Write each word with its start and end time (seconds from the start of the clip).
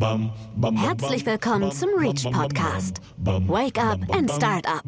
Herzlich 0.00 1.26
willkommen 1.26 1.72
zum 1.72 1.88
Reach 1.98 2.22
Podcast. 2.30 3.00
Wake 3.18 3.82
up 3.82 3.98
and 4.14 4.30
start 4.30 4.64
up. 4.68 4.84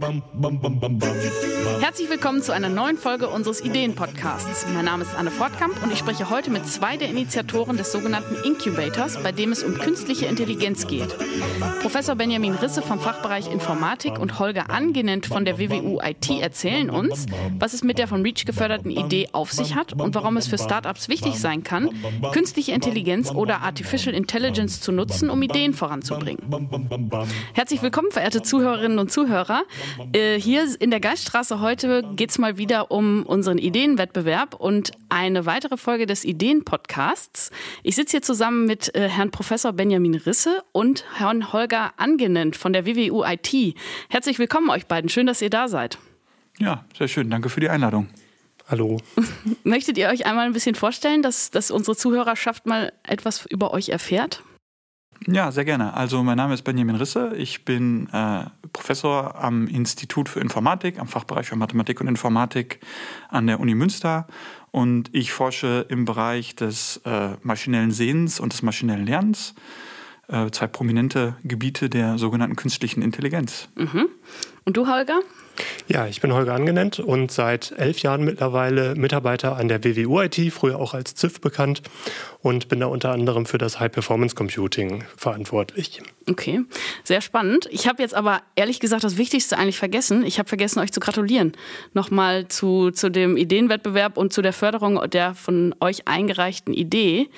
Herzlich 1.81 2.09
willkommen 2.09 2.43
zu 2.43 2.53
einer 2.53 2.69
neuen 2.69 2.97
Folge 2.97 3.29
unseres 3.29 3.61
Ideen-Podcasts. 3.61 4.67
Mein 4.73 4.85
Name 4.85 5.03
ist 5.03 5.17
Anne 5.17 5.33
Fortkamp 5.33 5.83
und 5.83 5.93
ich 5.93 5.99
spreche 5.99 6.31
heute 6.31 6.53
mit 6.53 6.65
zwei 6.69 6.97
der 6.97 7.09
Initiatoren 7.09 7.77
des 7.77 7.91
sogenannten 7.91 8.37
Incubators, 8.45 9.21
bei 9.21 9.33
dem 9.33 9.51
es 9.51 9.65
um 9.65 9.75
künstliche 9.75 10.27
Intelligenz 10.27 10.87
geht. 10.87 11.13
Professor 11.81 12.15
Benjamin 12.15 12.55
Risse 12.55 12.81
vom 12.81 13.01
Fachbereich 13.01 13.51
Informatik 13.51 14.17
und 14.17 14.39
Holger 14.39 14.71
Angenent 14.71 15.27
von 15.27 15.45
der 15.45 15.59
WWU 15.59 16.01
IT 16.03 16.31
erzählen 16.31 16.89
uns, 16.89 17.27
was 17.59 17.73
es 17.73 17.83
mit 17.83 17.99
der 17.99 18.07
von 18.07 18.23
Reach 18.23 18.45
geförderten 18.45 18.93
Idee 18.93 19.29
auf 19.33 19.51
sich 19.51 19.75
hat 19.75 19.93
und 19.93 20.15
warum 20.15 20.37
es 20.37 20.47
für 20.47 20.59
Startups 20.59 21.09
wichtig 21.09 21.41
sein 21.41 21.65
kann, 21.65 21.91
künstliche 22.33 22.73
Intelligenz 22.73 23.33
oder 23.33 23.63
Artificial 23.63 24.15
Intelligence 24.15 24.81
zu 24.81 24.93
nutzen, 24.93 25.00
um 25.31 25.43
Ideen 25.43 25.73
voranzubringen. 25.73 26.43
Herzlich 27.55 27.83
willkommen, 27.83 28.11
verehrte 28.11 28.43
Zuhörerinnen 28.43 28.99
und 28.99 29.11
Zuhörer. 29.11 29.63
Äh, 30.13 30.39
hier 30.39 30.67
in 30.79 30.91
der 30.91 31.01
Geiststraße 31.01 31.61
heute 31.61 32.05
geht 32.17 32.31
es 32.31 32.39
mal 32.39 32.59
wieder 32.59 32.91
um 32.91 33.25
unseren 33.25 33.59
Ideenwettbewerb 33.59 34.55
und 34.55 34.93
eine 35.09 35.47
weitere 35.47 35.77
Folge 35.77 36.07
des 36.07 36.25
Ideen-Podcasts. 36.25 37.51
Ich 37.83 37.97
sitze 37.97 38.13
hier 38.13 38.23
zusammen 38.23 38.67
mit 38.67 38.95
äh, 38.95 39.09
Herrn 39.09 39.31
Professor 39.31 39.73
Benjamin 39.73 40.15
Risse 40.15 40.63
und 40.73 41.05
Herrn 41.15 41.53
Holger 41.53 41.93
Angenent 41.97 42.57
von 42.57 42.73
der 42.73 42.87
WWU 42.87 43.25
IT. 43.25 43.77
Herzlich 44.09 44.39
willkommen 44.39 44.71
euch 44.71 44.87
beiden. 44.87 45.09
Schön, 45.09 45.27
dass 45.27 45.41
ihr 45.43 45.51
da 45.51 45.69
seid. 45.69 45.99
Ja, 46.59 46.85
sehr 46.97 47.09
schön. 47.09 47.31
Danke 47.31 47.49
für 47.49 47.61
die 47.61 47.69
Einladung. 47.69 48.09
Hallo. 48.69 48.99
Möchtet 49.65 49.99
ihr 49.99 50.09
euch 50.09 50.27
einmal 50.27 50.47
ein 50.47 50.53
bisschen 50.53 50.77
vorstellen, 50.77 51.23
dass, 51.23 51.51
dass 51.51 51.71
unsere 51.71 51.97
Zuhörerschaft 51.97 52.67
mal 52.67 52.93
etwas 53.03 53.47
über 53.47 53.73
euch 53.73 53.89
erfährt? 53.89 54.45
Ja, 55.27 55.53
sehr 55.53 55.65
gerne. 55.67 55.95
Also 55.95 56.23
mein 56.23 56.39
Name 56.39 56.55
ist 56.55 56.63
Benjamin 56.63 56.97
Risse. 56.97 57.33
Ich 57.37 57.65
bin 57.65 58.09
äh, 58.13 58.45
Professor 58.73 59.35
am 59.37 59.67
Institut 59.67 60.29
für 60.31 60.41
Informatik, 60.41 60.99
am 60.99 61.09
Fachbereich 61.09 61.49
für 61.49 61.57
Mathematik 61.57 62.01
und 62.01 62.09
Informatik 62.09 62.81
an 63.29 63.47
der 63.47 63.61
Uni 63.61 63.75
Münster. 63.75 64.27
Und 64.71 65.11
ich 65.13 65.33
forsche 65.33 65.85
im 65.89 66.07
Bereich 66.07 66.57
des 66.57 67.03
äh, 67.05 67.31
maschinellen 67.43 67.91
Sehens 67.91 68.41
und 68.41 68.53
des 68.53 68.63
maschinellen 68.63 69.05
Lernens. 69.05 69.55
Äh, 70.29 70.51
zwei 70.53 70.69
prominente 70.69 71.37
Gebiete 71.43 71.91
der 71.91 72.17
sogenannten 72.17 72.57
künstlichen 72.57 73.03
Intelligenz. 73.03 73.69
Mhm. 73.77 74.07
Und 74.65 74.77
du, 74.77 74.87
Holger? 74.87 75.21
Ja, 75.89 76.07
ich 76.07 76.21
bin 76.21 76.33
Holger 76.33 76.55
angenannt 76.55 77.01
und 77.01 77.33
seit 77.33 77.73
elf 77.73 78.01
Jahren 78.01 78.25
mittlerweile 78.25 78.95
Mitarbeiter 78.95 79.57
an 79.57 79.69
der 79.69 79.83
WWU 79.85 80.21
IT, 80.21 80.53
früher 80.53 80.79
auch 80.79 80.95
als 80.95 81.15
ZIF 81.15 81.41
bekannt 81.41 81.83
und 82.41 82.69
bin 82.69 82.81
da 82.81 82.87
unter 82.87 83.11
anderem 83.11 83.47
für 83.47 83.59
das 83.59 83.81
High 83.81 83.91
Performance 83.91 84.35
Computing 84.35 85.05
verantwortlich. 85.17 86.03
Okay, 86.29 86.61
sehr 87.05 87.21
spannend. 87.21 87.69
Ich 87.71 87.89
habe 87.89 88.03
jetzt 88.03 88.15
aber 88.15 88.43
ehrlich 88.55 88.81
gesagt 88.81 89.05
das 89.05 89.17
Wichtigste 89.17 89.59
eigentlich 89.59 89.79
vergessen. 89.79 90.25
Ich 90.25 90.39
habe 90.39 90.49
vergessen, 90.49 90.79
euch 90.79 90.93
zu 90.93 91.01
gratulieren. 91.01 91.53
Nochmal 91.93 92.49
zu, 92.49 92.91
zu 92.91 93.11
dem 93.11 93.37
Ideenwettbewerb 93.37 94.17
und 94.17 94.33
zu 94.33 94.43
der 94.43 94.53
Förderung 94.53 95.01
der 95.11 95.35
von 95.35 95.75
euch 95.81 96.07
eingereichten 96.07 96.73
Idee. 96.73 97.29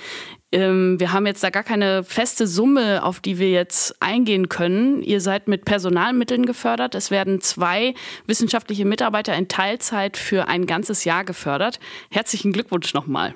Ähm, 0.53 1.01
wir 1.01 1.13
haben 1.13 1.27
jetzt 1.27 1.43
da 1.43 1.51
gar 1.51 1.63
keine 1.63 2.05
feste 2.05 2.47
Summe, 2.47 3.03
auf 3.03 3.21
die 3.21 3.39
wir 3.39 3.51
jetzt 3.51 4.01
eingehen 4.01 4.49
können. 4.49 5.03
Ihr 5.03 5.21
seid 5.21 5.49
mit 5.49 5.65
Personalmitteln 5.65 6.45
gefördert. 6.47 6.95
Es 6.95 7.11
werden 7.11 7.41
zwei 7.41 7.95
wissenschaftliche 8.27 8.85
Mitarbeiter 8.85 9.35
in 9.35 9.49
Teilzeit 9.49 10.17
für 10.17 10.49
ein 10.49 10.67
ganzes 10.67 11.05
Jahr 11.05 11.25
gefördert. 11.25 11.81
Herzlichen 12.11 12.53
Glückwunsch 12.53 12.93
nochmal. 12.93 13.35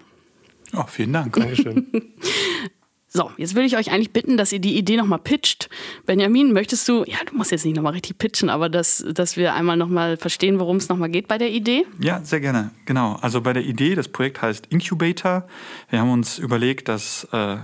Oh, 0.74 0.84
vielen 0.86 1.12
Dank. 1.12 1.34
Dankeschön. 1.34 1.86
So, 3.16 3.30
jetzt 3.38 3.54
würde 3.54 3.66
ich 3.66 3.78
euch 3.78 3.90
eigentlich 3.90 4.12
bitten, 4.12 4.36
dass 4.36 4.52
ihr 4.52 4.58
die 4.58 4.76
Idee 4.76 4.98
nochmal 4.98 5.18
pitcht. 5.18 5.70
Benjamin, 6.04 6.52
möchtest 6.52 6.86
du, 6.86 7.02
ja, 7.06 7.16
du 7.24 7.34
musst 7.34 7.50
jetzt 7.50 7.64
nicht 7.64 7.74
nochmal 7.74 7.94
richtig 7.94 8.18
pitchen, 8.18 8.50
aber 8.50 8.68
dass, 8.68 9.02
dass 9.10 9.38
wir 9.38 9.54
einmal 9.54 9.78
nochmal 9.78 10.18
verstehen, 10.18 10.58
worum 10.58 10.76
es 10.76 10.90
nochmal 10.90 11.08
geht 11.08 11.26
bei 11.26 11.38
der 11.38 11.50
Idee? 11.50 11.86
Ja, 11.98 12.20
sehr 12.22 12.40
gerne. 12.40 12.72
Genau. 12.84 13.16
Also 13.22 13.40
bei 13.40 13.54
der 13.54 13.64
Idee, 13.64 13.94
das 13.94 14.08
Projekt 14.08 14.42
heißt 14.42 14.66
Incubator. 14.66 15.46
Wir 15.88 16.00
haben 16.00 16.10
uns 16.10 16.38
überlegt, 16.38 16.88
dass 16.88 17.26
äh, 17.32 17.56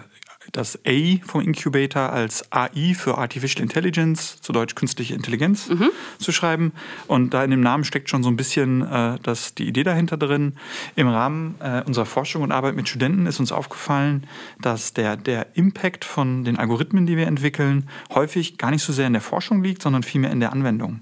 das 0.50 0.78
A 0.86 1.16
vom 1.24 1.40
Incubator 1.40 2.12
als 2.12 2.50
AI 2.52 2.94
für 2.94 3.18
Artificial 3.18 3.62
Intelligence, 3.62 4.40
zu 4.40 4.52
Deutsch 4.52 4.74
künstliche 4.74 5.14
Intelligenz, 5.14 5.68
mhm. 5.68 5.90
zu 6.18 6.32
schreiben. 6.32 6.72
Und 7.06 7.32
da 7.34 7.44
in 7.44 7.50
dem 7.50 7.60
Namen 7.60 7.84
steckt 7.84 8.10
schon 8.10 8.22
so 8.22 8.28
ein 8.28 8.36
bisschen 8.36 8.82
äh, 8.82 9.18
das, 9.22 9.54
die 9.54 9.68
Idee 9.68 9.84
dahinter 9.84 10.16
drin. 10.16 10.54
Im 10.96 11.08
Rahmen 11.08 11.54
äh, 11.60 11.82
unserer 11.86 12.06
Forschung 12.06 12.42
und 12.42 12.52
Arbeit 12.52 12.74
mit 12.74 12.88
Studenten 12.88 13.26
ist 13.26 13.40
uns 13.40 13.52
aufgefallen, 13.52 14.26
dass 14.60 14.92
der, 14.92 15.16
der 15.16 15.46
Impact 15.54 16.04
von 16.04 16.44
den 16.44 16.58
Algorithmen, 16.58 17.06
die 17.06 17.16
wir 17.16 17.26
entwickeln, 17.26 17.88
häufig 18.12 18.58
gar 18.58 18.70
nicht 18.70 18.82
so 18.82 18.92
sehr 18.92 19.06
in 19.06 19.12
der 19.12 19.22
Forschung 19.22 19.62
liegt, 19.62 19.82
sondern 19.82 20.02
vielmehr 20.02 20.30
in 20.30 20.40
der 20.40 20.52
Anwendung. 20.52 21.00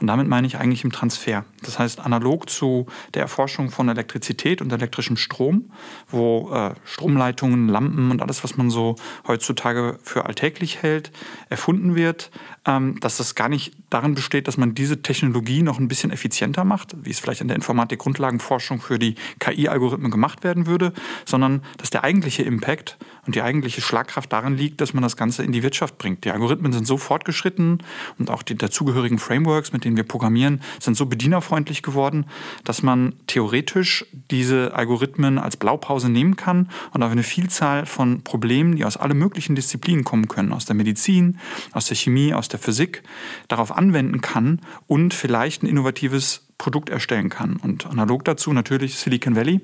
Und 0.00 0.06
damit 0.06 0.28
meine 0.28 0.46
ich 0.46 0.58
eigentlich 0.58 0.84
im 0.84 0.92
Transfer. 0.92 1.44
Das 1.62 1.78
heißt, 1.78 2.00
analog 2.00 2.48
zu 2.48 2.86
der 3.14 3.22
Erforschung 3.22 3.70
von 3.70 3.88
Elektrizität 3.88 4.60
und 4.60 4.72
elektrischem 4.72 5.16
Strom, 5.16 5.70
wo 6.08 6.50
äh, 6.52 6.74
Stromleitungen, 6.84 7.68
Lampen 7.68 8.10
und 8.10 8.22
alles, 8.22 8.44
was 8.44 8.56
man 8.56 8.70
so 8.70 8.96
heutzutage 9.26 9.98
für 10.02 10.26
alltäglich 10.26 10.82
hält, 10.82 11.12
erfunden 11.48 11.94
wird, 11.94 12.30
ähm, 12.66 12.98
dass 13.00 13.16
das 13.16 13.34
gar 13.34 13.48
nicht 13.48 13.74
darin 13.90 14.14
besteht, 14.14 14.48
dass 14.48 14.56
man 14.56 14.74
diese 14.74 15.02
Technologie 15.02 15.62
noch 15.62 15.78
ein 15.78 15.88
bisschen 15.88 16.10
effizienter 16.10 16.64
macht, 16.64 16.94
wie 17.02 17.10
es 17.10 17.20
vielleicht 17.20 17.40
in 17.40 17.48
der 17.48 17.56
Informatik-Grundlagenforschung 17.56 18.80
für 18.80 18.98
die 18.98 19.16
KI-Algorithmen 19.40 20.10
gemacht 20.10 20.44
werden 20.44 20.66
würde, 20.66 20.92
sondern 21.24 21.62
dass 21.78 21.90
der 21.90 22.04
eigentliche 22.04 22.42
Impact 22.42 22.98
und 23.24 23.36
die 23.36 23.42
eigentliche 23.42 23.80
Schlagkraft 23.80 24.32
darin 24.32 24.56
liegt, 24.56 24.80
dass 24.80 24.94
man 24.94 25.02
das 25.02 25.16
Ganze 25.16 25.44
in 25.44 25.52
die 25.52 25.62
Wirtschaft 25.62 25.96
bringt. 25.96 26.24
Die 26.24 26.30
Algorithmen 26.32 26.72
sind 26.72 26.86
so 26.86 26.96
fortgeschritten 26.96 27.78
und 28.18 28.30
auch 28.30 28.42
die 28.42 28.56
dazugehörigen 28.56 29.18
Frameworks, 29.18 29.72
mit 29.72 29.84
denen 29.84 29.96
wir 29.96 30.02
programmieren, 30.02 30.60
sind 30.80 30.96
so 30.96 31.06
bedienerfreundlich 31.06 31.82
geworden, 31.82 32.26
dass 32.64 32.82
man 32.82 33.14
theoretisch 33.28 34.04
diese 34.30 34.74
Algorithmen 34.74 35.38
als 35.38 35.56
Blaupause 35.56 36.08
nehmen 36.08 36.34
kann 36.34 36.68
und 36.92 37.02
auf 37.04 37.12
eine 37.12 37.22
Vielzahl 37.22 37.86
von 37.86 38.22
Problemen, 38.22 38.74
die 38.74 38.84
aus 38.84 38.96
allen 38.96 39.18
möglichen 39.18 39.54
Disziplinen 39.54 40.02
kommen 40.02 40.26
können, 40.26 40.52
aus 40.52 40.64
der 40.64 40.74
Medizin, 40.74 41.38
aus 41.70 41.86
der 41.86 41.96
Chemie, 41.96 42.34
aus 42.34 42.48
der 42.48 42.58
Physik, 42.58 43.04
darauf 43.46 43.70
anwenden 43.70 44.20
kann 44.20 44.60
und 44.88 45.14
vielleicht 45.14 45.62
ein 45.62 45.66
innovatives 45.66 46.48
Produkt 46.58 46.90
erstellen 46.90 47.28
kann. 47.28 47.56
Und 47.56 47.86
analog 47.86 48.24
dazu 48.24 48.52
natürlich 48.52 48.96
Silicon 48.96 49.36
Valley. 49.36 49.60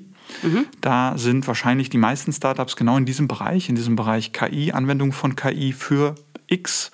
Da 0.81 1.17
sind 1.17 1.47
wahrscheinlich 1.47 1.89
die 1.89 1.97
meisten 1.97 2.31
Startups 2.31 2.75
genau 2.75 2.97
in 2.97 3.05
diesem 3.05 3.27
Bereich, 3.27 3.69
in 3.69 3.75
diesem 3.75 3.95
Bereich 3.95 4.31
KI, 4.31 4.71
Anwendung 4.71 5.11
von 5.11 5.35
KI 5.35 5.73
für 5.73 6.15
X. 6.47 6.91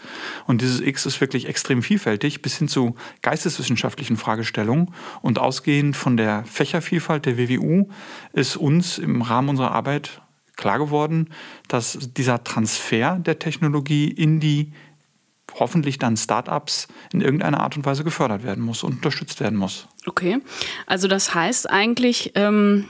Und 0.48 0.62
dieses 0.62 0.82
X 0.82 1.06
ist 1.06 1.22
wirklich 1.22 1.48
extrem 1.48 1.82
vielfältig, 1.82 2.42
bis 2.42 2.58
hin 2.58 2.68
zu 2.68 2.96
geisteswissenschaftlichen 3.22 4.18
Fragestellungen. 4.18 4.94
Und 5.22 5.40
ausgehend 5.40 5.96
von 5.96 6.18
der 6.18 6.44
Fächervielfalt 6.46 7.26
der 7.26 7.38
WWU 7.38 7.90
ist 8.34 8.58
uns 8.58 8.98
im 8.98 9.22
Rahmen 9.22 9.50
unserer 9.50 9.72
Arbeit 9.72 10.22
klar 10.56 10.80
geworden, 10.80 11.30
dass 11.68 11.98
dieser 12.16 12.44
Transfer 12.44 13.18
der 13.20 13.40
Technologie 13.40 14.10
in 14.10 14.40
die 14.40 14.72
hoffentlich 15.60 16.00
dann 16.00 16.18
Startups 16.18 16.88
in 17.14 17.22
irgendeiner 17.22 17.62
Art 17.62 17.78
und 17.78 17.86
Weise 17.86 18.04
gefördert 18.04 18.44
werden 18.44 18.64
muss 18.64 18.84
und 18.84 18.96
unterstützt 18.96 19.40
werden 19.40 19.58
muss. 19.58 19.88
Okay, 20.06 20.40
also 20.86 21.08
das 21.08 21.34
heißt 21.34 21.70
eigentlich, 21.70 22.32
ähm, 22.36 22.86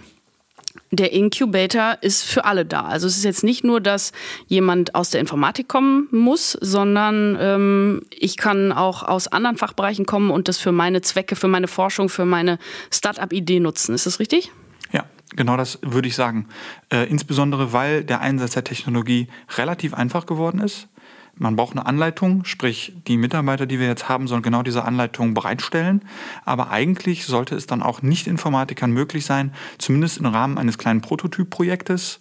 der 0.91 1.11
Incubator 1.11 1.97
ist 2.01 2.23
für 2.23 2.45
alle 2.45 2.65
da. 2.65 2.83
Also 2.83 3.07
es 3.07 3.17
ist 3.17 3.23
jetzt 3.23 3.43
nicht 3.43 3.63
nur, 3.63 3.81
dass 3.81 4.11
jemand 4.47 4.95
aus 4.95 5.09
der 5.09 5.19
Informatik 5.19 5.67
kommen 5.67 6.07
muss, 6.11 6.53
sondern 6.53 7.37
ähm, 7.39 8.01
ich 8.11 8.37
kann 8.37 8.71
auch 8.71 9.03
aus 9.03 9.27
anderen 9.27 9.57
Fachbereichen 9.57 10.05
kommen 10.05 10.31
und 10.31 10.47
das 10.47 10.57
für 10.57 10.71
meine 10.71 11.01
Zwecke, 11.01 11.35
für 11.35 11.47
meine 11.47 11.67
Forschung, 11.67 12.09
für 12.09 12.25
meine 12.25 12.59
Start-up-Idee 12.91 13.59
nutzen. 13.59 13.95
Ist 13.95 14.05
das 14.05 14.19
richtig? 14.19 14.51
Ja, 14.91 15.05
genau 15.35 15.57
das 15.57 15.79
würde 15.81 16.07
ich 16.07 16.15
sagen. 16.15 16.47
Äh, 16.89 17.09
insbesondere 17.09 17.73
weil 17.73 18.03
der 18.03 18.21
Einsatz 18.21 18.51
der 18.51 18.63
Technologie 18.63 19.27
relativ 19.57 19.93
einfach 19.93 20.25
geworden 20.25 20.59
ist. 20.59 20.87
Man 21.37 21.55
braucht 21.55 21.73
eine 21.73 21.85
Anleitung, 21.85 22.45
sprich 22.45 22.93
die 23.07 23.17
Mitarbeiter, 23.17 23.65
die 23.65 23.79
wir 23.79 23.87
jetzt 23.87 24.07
haben, 24.07 24.27
sollen 24.27 24.41
genau 24.41 24.63
diese 24.63 24.85
Anleitung 24.85 25.33
bereitstellen. 25.33 26.01
Aber 26.45 26.71
eigentlich 26.71 27.25
sollte 27.25 27.55
es 27.55 27.67
dann 27.67 27.83
auch 27.83 28.01
Nicht-Informatikern 28.01 28.91
möglich 28.91 29.25
sein, 29.25 29.53
zumindest 29.77 30.17
im 30.17 30.27
Rahmen 30.27 30.57
eines 30.57 30.77
kleinen 30.77 31.01
Prototypprojektes 31.01 32.19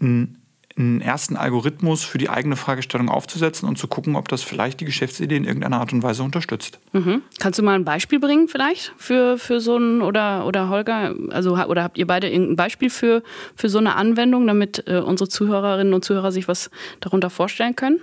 einen, 0.00 0.38
einen 0.78 1.02
ersten 1.02 1.36
Algorithmus 1.36 2.02
für 2.02 2.16
die 2.16 2.30
eigene 2.30 2.56
Fragestellung 2.56 3.10
aufzusetzen 3.10 3.68
und 3.68 3.76
zu 3.76 3.88
gucken, 3.88 4.16
ob 4.16 4.28
das 4.28 4.42
vielleicht 4.42 4.80
die 4.80 4.86
Geschäftsidee 4.86 5.36
in 5.36 5.44
irgendeiner 5.44 5.78
Art 5.80 5.92
und 5.92 6.02
Weise 6.02 6.22
unterstützt. 6.22 6.78
Mhm. 6.92 7.20
Kannst 7.38 7.58
du 7.58 7.62
mal 7.62 7.74
ein 7.74 7.84
Beispiel 7.84 8.20
bringen 8.20 8.48
vielleicht 8.48 8.94
für, 8.96 9.36
für 9.36 9.60
so 9.60 9.76
ein 9.76 10.00
oder, 10.00 10.46
oder 10.46 10.70
Holger? 10.70 11.14
Also, 11.28 11.58
oder 11.58 11.82
habt 11.82 11.98
ihr 11.98 12.06
beide 12.06 12.30
irgendein 12.30 12.56
Beispiel 12.56 12.88
für, 12.88 13.22
für 13.54 13.68
so 13.68 13.76
eine 13.76 13.96
Anwendung, 13.96 14.46
damit 14.46 14.84
äh, 14.86 15.00
unsere 15.00 15.28
Zuhörerinnen 15.28 15.92
und 15.92 16.06
Zuhörer 16.06 16.32
sich 16.32 16.48
was 16.48 16.70
darunter 17.00 17.28
vorstellen 17.28 17.76
können? 17.76 18.00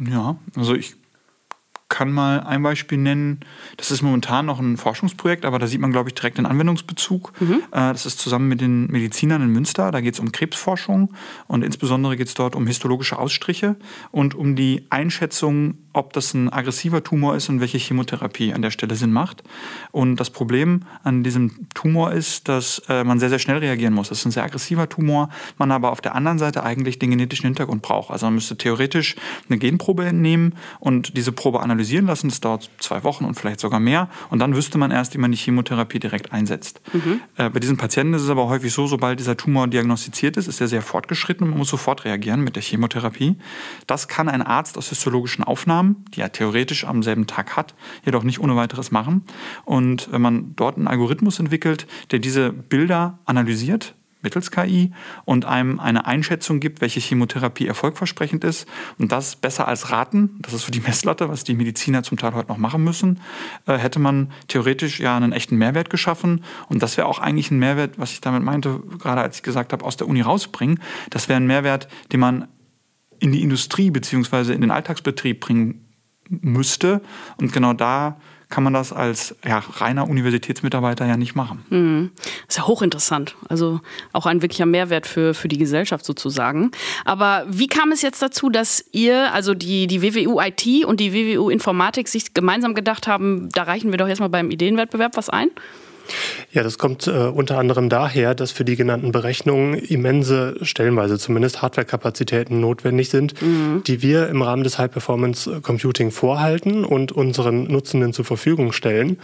Ja, 0.00 0.36
also 0.56 0.74
ich 0.74 0.96
kann 1.88 2.12
mal 2.12 2.40
ein 2.40 2.62
Beispiel 2.62 2.98
nennen. 2.98 3.40
Das 3.78 3.90
ist 3.90 4.02
momentan 4.02 4.46
noch 4.46 4.60
ein 4.60 4.76
Forschungsprojekt, 4.76 5.44
aber 5.44 5.58
da 5.58 5.66
sieht 5.66 5.80
man, 5.80 5.90
glaube 5.90 6.10
ich, 6.10 6.14
direkt 6.14 6.36
den 6.36 6.44
Anwendungsbezug. 6.44 7.32
Mhm. 7.40 7.62
Äh, 7.72 7.92
das 7.92 8.04
ist 8.04 8.18
zusammen 8.18 8.48
mit 8.48 8.60
den 8.60 8.88
Medizinern 8.88 9.42
in 9.42 9.48
Münster. 9.48 9.90
Da 9.90 10.00
geht 10.00 10.14
es 10.14 10.20
um 10.20 10.30
Krebsforschung 10.30 11.14
und 11.46 11.64
insbesondere 11.64 12.16
geht 12.16 12.28
es 12.28 12.34
dort 12.34 12.54
um 12.56 12.66
histologische 12.66 13.18
Ausstriche 13.18 13.76
und 14.10 14.34
um 14.34 14.54
die 14.54 14.86
Einschätzung, 14.90 15.78
ob 15.92 16.12
das 16.12 16.34
ein 16.34 16.52
aggressiver 16.52 17.02
Tumor 17.02 17.36
ist 17.36 17.48
und 17.48 17.60
welche 17.60 17.78
Chemotherapie 17.78 18.52
an 18.52 18.62
der 18.62 18.70
Stelle 18.70 18.94
Sinn 18.94 19.12
macht. 19.12 19.42
Und 19.90 20.16
das 20.16 20.30
Problem 20.30 20.82
an 21.02 21.22
diesem 21.22 21.68
Tumor 21.74 22.12
ist, 22.12 22.48
dass 22.48 22.82
äh, 22.88 23.04
man 23.04 23.18
sehr, 23.18 23.28
sehr 23.28 23.38
schnell 23.38 23.58
reagieren 23.58 23.94
muss. 23.94 24.08
Das 24.08 24.18
ist 24.18 24.26
ein 24.26 24.30
sehr 24.30 24.44
aggressiver 24.44 24.88
Tumor, 24.88 25.30
man 25.56 25.72
aber 25.72 25.90
auf 25.90 26.00
der 26.00 26.14
anderen 26.14 26.38
Seite 26.38 26.62
eigentlich 26.62 26.98
den 26.98 27.10
genetischen 27.10 27.46
Hintergrund 27.46 27.82
braucht. 27.82 28.10
Also 28.10 28.26
man 28.26 28.34
müsste 28.34 28.56
theoretisch 28.56 29.16
eine 29.48 29.58
Genprobe 29.58 30.04
entnehmen 30.04 30.54
und 30.78 31.16
diese 31.16 31.32
Probe 31.32 31.60
analysieren 31.60 32.06
lassen. 32.06 32.28
Das 32.28 32.40
dauert 32.40 32.70
zwei 32.78 33.02
Wochen 33.04 33.24
und 33.24 33.34
vielleicht 33.34 33.60
sogar 33.60 33.80
mehr. 33.80 34.08
Und 34.30 34.40
dann 34.40 34.54
wüsste 34.54 34.78
man 34.78 34.90
erst, 34.90 35.14
wie 35.14 35.18
man 35.18 35.30
die 35.30 35.38
Chemotherapie 35.38 35.98
direkt 35.98 36.32
einsetzt. 36.32 36.80
Mhm. 36.92 37.20
Äh, 37.36 37.50
bei 37.50 37.60
diesen 37.60 37.76
Patienten 37.76 38.14
ist 38.14 38.22
es 38.22 38.30
aber 38.30 38.48
häufig 38.48 38.72
so, 38.72 38.86
sobald 38.86 39.18
dieser 39.18 39.36
Tumor 39.36 39.68
diagnostiziert 39.68 40.36
ist, 40.36 40.48
ist 40.48 40.60
er 40.60 40.68
sehr 40.68 40.82
fortgeschritten 40.82 41.44
und 41.44 41.50
man 41.50 41.58
muss 41.58 41.68
sofort 41.68 42.04
reagieren 42.04 42.42
mit 42.42 42.56
der 42.56 42.62
Chemotherapie. 42.62 43.36
Das 43.86 44.08
kann 44.08 44.28
ein 44.28 44.42
Arzt 44.42 44.76
aus 44.76 44.88
histologischen 44.88 45.44
Aufnahmen, 45.44 45.77
die 45.82 46.20
er 46.20 46.32
theoretisch 46.32 46.84
am 46.84 47.02
selben 47.02 47.26
Tag 47.26 47.56
hat, 47.56 47.74
jedoch 48.04 48.22
nicht 48.22 48.40
ohne 48.40 48.56
weiteres 48.56 48.90
machen. 48.90 49.24
Und 49.64 50.10
wenn 50.12 50.22
man 50.22 50.54
dort 50.56 50.76
einen 50.76 50.88
Algorithmus 50.88 51.38
entwickelt, 51.38 51.86
der 52.10 52.18
diese 52.18 52.52
Bilder 52.52 53.18
analysiert, 53.24 53.94
mittels 54.22 54.50
KI 54.50 54.92
und 55.24 55.44
einem 55.44 55.78
eine 55.78 56.06
Einschätzung 56.06 56.60
gibt, 56.60 56.80
welche 56.80 57.00
Chemotherapie 57.00 57.66
erfolgversprechend 57.66 58.44
ist 58.44 58.66
und 58.98 59.12
das 59.12 59.36
besser 59.36 59.68
als 59.68 59.90
raten, 59.90 60.38
das 60.40 60.52
ist 60.52 60.64
für 60.64 60.70
die 60.70 60.80
Messlatte, 60.80 61.28
was 61.28 61.44
die 61.44 61.54
Mediziner 61.54 62.02
zum 62.02 62.18
Teil 62.18 62.34
heute 62.34 62.48
noch 62.48 62.58
machen 62.58 62.82
müssen, 62.82 63.20
äh, 63.66 63.76
hätte 63.76 63.98
man 63.98 64.32
theoretisch 64.48 65.00
ja 65.00 65.16
einen 65.16 65.32
echten 65.32 65.56
Mehrwert 65.56 65.90
geschaffen 65.90 66.44
und 66.68 66.82
das 66.82 66.96
wäre 66.96 67.06
auch 67.06 67.20
eigentlich 67.20 67.50
ein 67.50 67.58
Mehrwert, 67.58 67.98
was 67.98 68.12
ich 68.12 68.20
damit 68.20 68.42
meinte, 68.42 68.80
gerade 68.98 69.20
als 69.20 69.36
ich 69.36 69.42
gesagt 69.42 69.72
habe, 69.72 69.84
aus 69.84 69.96
der 69.96 70.08
Uni 70.08 70.20
rausbringen, 70.20 70.80
das 71.10 71.28
wäre 71.28 71.38
ein 71.38 71.46
Mehrwert, 71.46 71.88
den 72.12 72.20
man 72.20 72.48
in 73.20 73.32
die 73.32 73.42
Industrie 73.42 73.90
beziehungsweise 73.90 74.52
in 74.54 74.60
den 74.60 74.70
Alltagsbetrieb 74.70 75.40
bringen 75.40 75.84
müsste 76.28 77.00
und 77.38 77.52
genau 77.52 77.72
da 77.72 78.18
kann 78.48 78.64
man 78.64 78.72
das 78.72 78.92
als 78.92 79.36
ja, 79.46 79.58
reiner 79.58 80.08
Universitätsmitarbeiter 80.08 81.06
ja 81.06 81.16
nicht 81.16 81.34
machen. 81.34 81.64
Mhm. 81.68 82.10
Das 82.46 82.56
ist 82.56 82.56
ja 82.56 82.66
hochinteressant. 82.66 83.36
Also 83.48 83.80
auch 84.12 84.26
ein 84.26 84.40
wirklicher 84.40 84.64
Mehrwert 84.64 85.06
für, 85.06 85.34
für 85.34 85.48
die 85.48 85.58
Gesellschaft 85.58 86.04
sozusagen. 86.04 86.70
Aber 87.04 87.44
wie 87.48 87.66
kam 87.66 87.92
es 87.92 88.00
jetzt 88.00 88.22
dazu, 88.22 88.48
dass 88.48 88.84
ihr, 88.92 89.32
also 89.34 89.52
die, 89.52 89.86
die 89.86 90.02
WWU 90.02 90.40
IT 90.40 90.86
und 90.86 91.00
die 91.00 91.12
WWU 91.12 91.50
Informatik, 91.50 92.08
sich 92.08 92.32
gemeinsam 92.32 92.74
gedacht 92.74 93.06
haben, 93.06 93.50
da 93.50 93.64
reichen 93.64 93.90
wir 93.90 93.98
doch 93.98 94.08
jetzt 94.08 94.20
mal 94.20 94.28
beim 94.28 94.50
Ideenwettbewerb 94.50 95.16
was 95.16 95.28
ein? 95.28 95.50
Ja, 96.52 96.62
das 96.62 96.78
kommt 96.78 97.06
äh, 97.06 97.10
unter 97.10 97.58
anderem 97.58 97.88
daher, 97.88 98.34
dass 98.34 98.52
für 98.52 98.64
die 98.64 98.76
genannten 98.76 99.12
Berechnungen 99.12 99.74
immense, 99.74 100.56
stellenweise 100.62 101.18
zumindest 101.18 101.62
Hardwarekapazitäten 101.62 102.60
notwendig 102.60 103.10
sind, 103.10 103.40
mhm. 103.40 103.82
die 103.86 104.02
wir 104.02 104.28
im 104.28 104.42
Rahmen 104.42 104.64
des 104.64 104.78
High 104.78 104.90
Performance 104.90 105.60
Computing 105.62 106.10
vorhalten 106.10 106.84
und 106.84 107.12
unseren 107.12 107.64
Nutzenden 107.64 108.12
zur 108.12 108.24
Verfügung 108.24 108.72
stellen. 108.72 109.18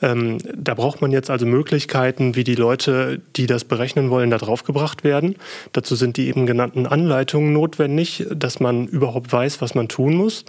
Ähm, 0.00 0.38
da 0.54 0.74
braucht 0.74 1.00
man 1.00 1.10
jetzt 1.10 1.30
also 1.30 1.44
Möglichkeiten, 1.46 2.36
wie 2.36 2.44
die 2.44 2.54
Leute, 2.54 3.20
die 3.36 3.46
das 3.46 3.64
berechnen 3.64 4.10
wollen, 4.10 4.30
da 4.30 4.38
draufgebracht 4.38 5.02
werden. 5.02 5.36
Dazu 5.72 5.96
sind 5.96 6.16
die 6.16 6.28
eben 6.28 6.46
genannten 6.46 6.86
Anleitungen 6.86 7.52
notwendig, 7.52 8.26
dass 8.32 8.60
man 8.60 8.86
überhaupt 8.86 9.32
weiß, 9.32 9.60
was 9.60 9.74
man 9.74 9.88
tun 9.88 10.14
muss. 10.14 10.44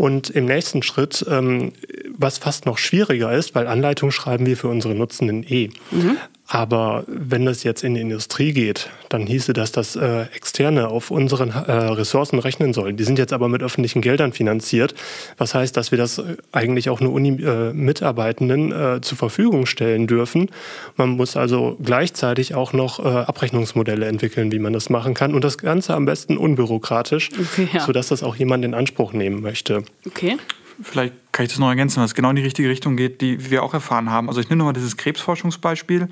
Und 0.00 0.30
im 0.30 0.46
nächsten 0.46 0.82
Schritt, 0.82 1.26
ähm, 1.28 1.72
was 2.16 2.38
fast 2.38 2.64
noch 2.64 2.78
schwieriger 2.78 3.30
ist, 3.32 3.54
weil 3.54 3.66
Anleitungen 3.66 4.12
schreiben 4.12 4.46
wir 4.46 4.56
für 4.56 4.68
unsere 4.68 4.94
Nutzenden 4.94 5.44
eh. 5.46 5.68
Mhm. 5.90 6.16
Aber 6.52 7.04
wenn 7.06 7.46
das 7.46 7.62
jetzt 7.62 7.84
in 7.84 7.94
die 7.94 8.00
Industrie 8.00 8.52
geht, 8.52 8.90
dann 9.08 9.24
hieße 9.24 9.52
das, 9.52 9.70
dass 9.70 9.94
äh, 9.94 10.22
Externe 10.34 10.88
auf 10.88 11.12
unseren 11.12 11.50
äh, 11.50 11.70
Ressourcen 11.70 12.40
rechnen 12.40 12.74
sollen. 12.74 12.96
Die 12.96 13.04
sind 13.04 13.20
jetzt 13.20 13.32
aber 13.32 13.48
mit 13.48 13.62
öffentlichen 13.62 14.02
Geldern 14.02 14.32
finanziert. 14.32 14.96
Was 15.38 15.54
heißt, 15.54 15.76
dass 15.76 15.92
wir 15.92 15.98
das 15.98 16.18
äh, 16.18 16.36
eigentlich 16.50 16.90
auch 16.90 16.98
nur 16.98 17.12
Uni-Mitarbeitenden 17.12 18.72
äh, 18.72 18.96
äh, 18.96 19.00
zur 19.00 19.16
Verfügung 19.16 19.66
stellen 19.66 20.08
dürfen. 20.08 20.50
Man 20.96 21.10
muss 21.10 21.36
also 21.36 21.76
gleichzeitig 21.80 22.56
auch 22.56 22.72
noch 22.72 22.98
äh, 22.98 23.06
Abrechnungsmodelle 23.06 24.06
entwickeln, 24.06 24.50
wie 24.50 24.58
man 24.58 24.72
das 24.72 24.90
machen 24.90 25.14
kann. 25.14 25.34
Und 25.34 25.44
das 25.44 25.56
Ganze 25.56 25.94
am 25.94 26.04
besten 26.04 26.36
unbürokratisch, 26.36 27.28
okay, 27.40 27.68
ja. 27.72 27.78
sodass 27.78 28.08
das 28.08 28.24
auch 28.24 28.34
jemand 28.34 28.64
in 28.64 28.74
Anspruch 28.74 29.12
nehmen 29.12 29.40
möchte. 29.40 29.84
Okay 30.06 30.36
vielleicht 30.82 31.14
kann 31.32 31.44
ich 31.44 31.52
das 31.52 31.58
noch 31.58 31.68
ergänzen, 31.68 32.02
was 32.02 32.14
genau 32.14 32.30
in 32.30 32.36
die 32.36 32.42
richtige 32.42 32.68
Richtung 32.68 32.96
geht, 32.96 33.20
die 33.20 33.50
wir 33.50 33.62
auch 33.62 33.74
erfahren 33.74 34.10
haben. 34.10 34.28
Also 34.28 34.40
ich 34.40 34.48
nehme 34.48 34.58
nochmal 34.58 34.72
dieses 34.72 34.96
Krebsforschungsbeispiel. 34.96 36.08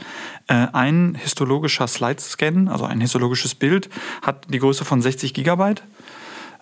Äh, 0.47 0.67
ein 0.73 1.15
histologischer 1.15 1.87
Slide-Scan, 1.87 2.69
also 2.69 2.85
ein 2.85 3.01
histologisches 3.01 3.55
Bild, 3.55 3.89
hat 4.23 4.47
die 4.49 4.59
Größe 4.59 4.85
von 4.85 5.01
60 5.01 5.35
Gigabyte. 5.35 5.83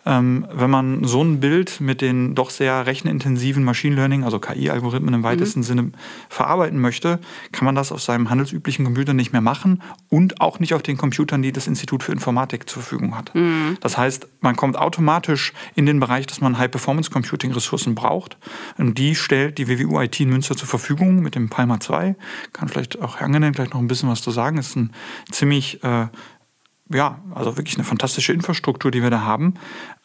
Ähm, 0.06 0.46
wenn 0.52 0.70
man 0.70 1.04
so 1.04 1.22
ein 1.22 1.40
Bild 1.40 1.80
mit 1.80 2.00
den 2.00 2.36
doch 2.36 2.50
sehr 2.50 2.86
rechenintensiven 2.86 3.64
Machine 3.64 3.96
Learning, 3.96 4.22
also 4.22 4.38
KI-Algorithmen 4.38 5.12
im 5.12 5.22
weitesten 5.24 5.60
mhm. 5.60 5.64
Sinne 5.64 5.92
verarbeiten 6.28 6.80
möchte, 6.80 7.18
kann 7.50 7.64
man 7.64 7.74
das 7.74 7.90
auf 7.90 8.00
seinem 8.00 8.30
handelsüblichen 8.30 8.84
Computer 8.84 9.14
nicht 9.14 9.32
mehr 9.32 9.40
machen 9.40 9.82
und 10.08 10.40
auch 10.40 10.60
nicht 10.60 10.74
auf 10.74 10.82
den 10.82 10.96
Computern, 10.96 11.42
die 11.42 11.50
das 11.50 11.66
Institut 11.66 12.04
für 12.04 12.12
Informatik 12.12 12.68
zur 12.68 12.82
Verfügung 12.82 13.16
hat. 13.16 13.34
Mhm. 13.34 13.76
Das 13.80 13.98
heißt, 13.98 14.28
man 14.40 14.54
kommt 14.54 14.78
automatisch 14.78 15.52
in 15.74 15.86
den 15.86 15.98
Bereich, 15.98 16.26
dass 16.26 16.40
man 16.40 16.56
High-Performance-Computing-Ressourcen 16.56 17.96
braucht. 17.96 18.36
Und 18.78 18.98
die 18.98 19.16
stellt 19.16 19.58
die 19.58 19.66
WWU 19.66 20.00
IT 20.00 20.20
in 20.20 20.30
Münster 20.30 20.56
zur 20.56 20.68
Verfügung 20.68 21.20
mit 21.20 21.34
dem 21.34 21.48
Palma 21.48 21.80
2. 21.80 22.14
Kann 22.52 22.68
vielleicht 22.68 23.02
auch 23.02 23.16
Herr 23.16 23.26
Angenen 23.26 23.52
gleich 23.52 23.70
noch 23.70 23.80
ein 23.80 23.88
bisschen 23.88 24.08
was 24.08 24.22
zu 24.22 24.30
sagen. 24.30 24.58
Ist 24.58 24.76
ein 24.76 24.92
ziemlich 25.32 25.82
äh, 25.82 26.06
ja, 26.92 27.20
also 27.34 27.56
wirklich 27.56 27.76
eine 27.76 27.84
fantastische 27.84 28.32
Infrastruktur, 28.32 28.90
die 28.90 29.02
wir 29.02 29.10
da 29.10 29.22
haben. 29.22 29.54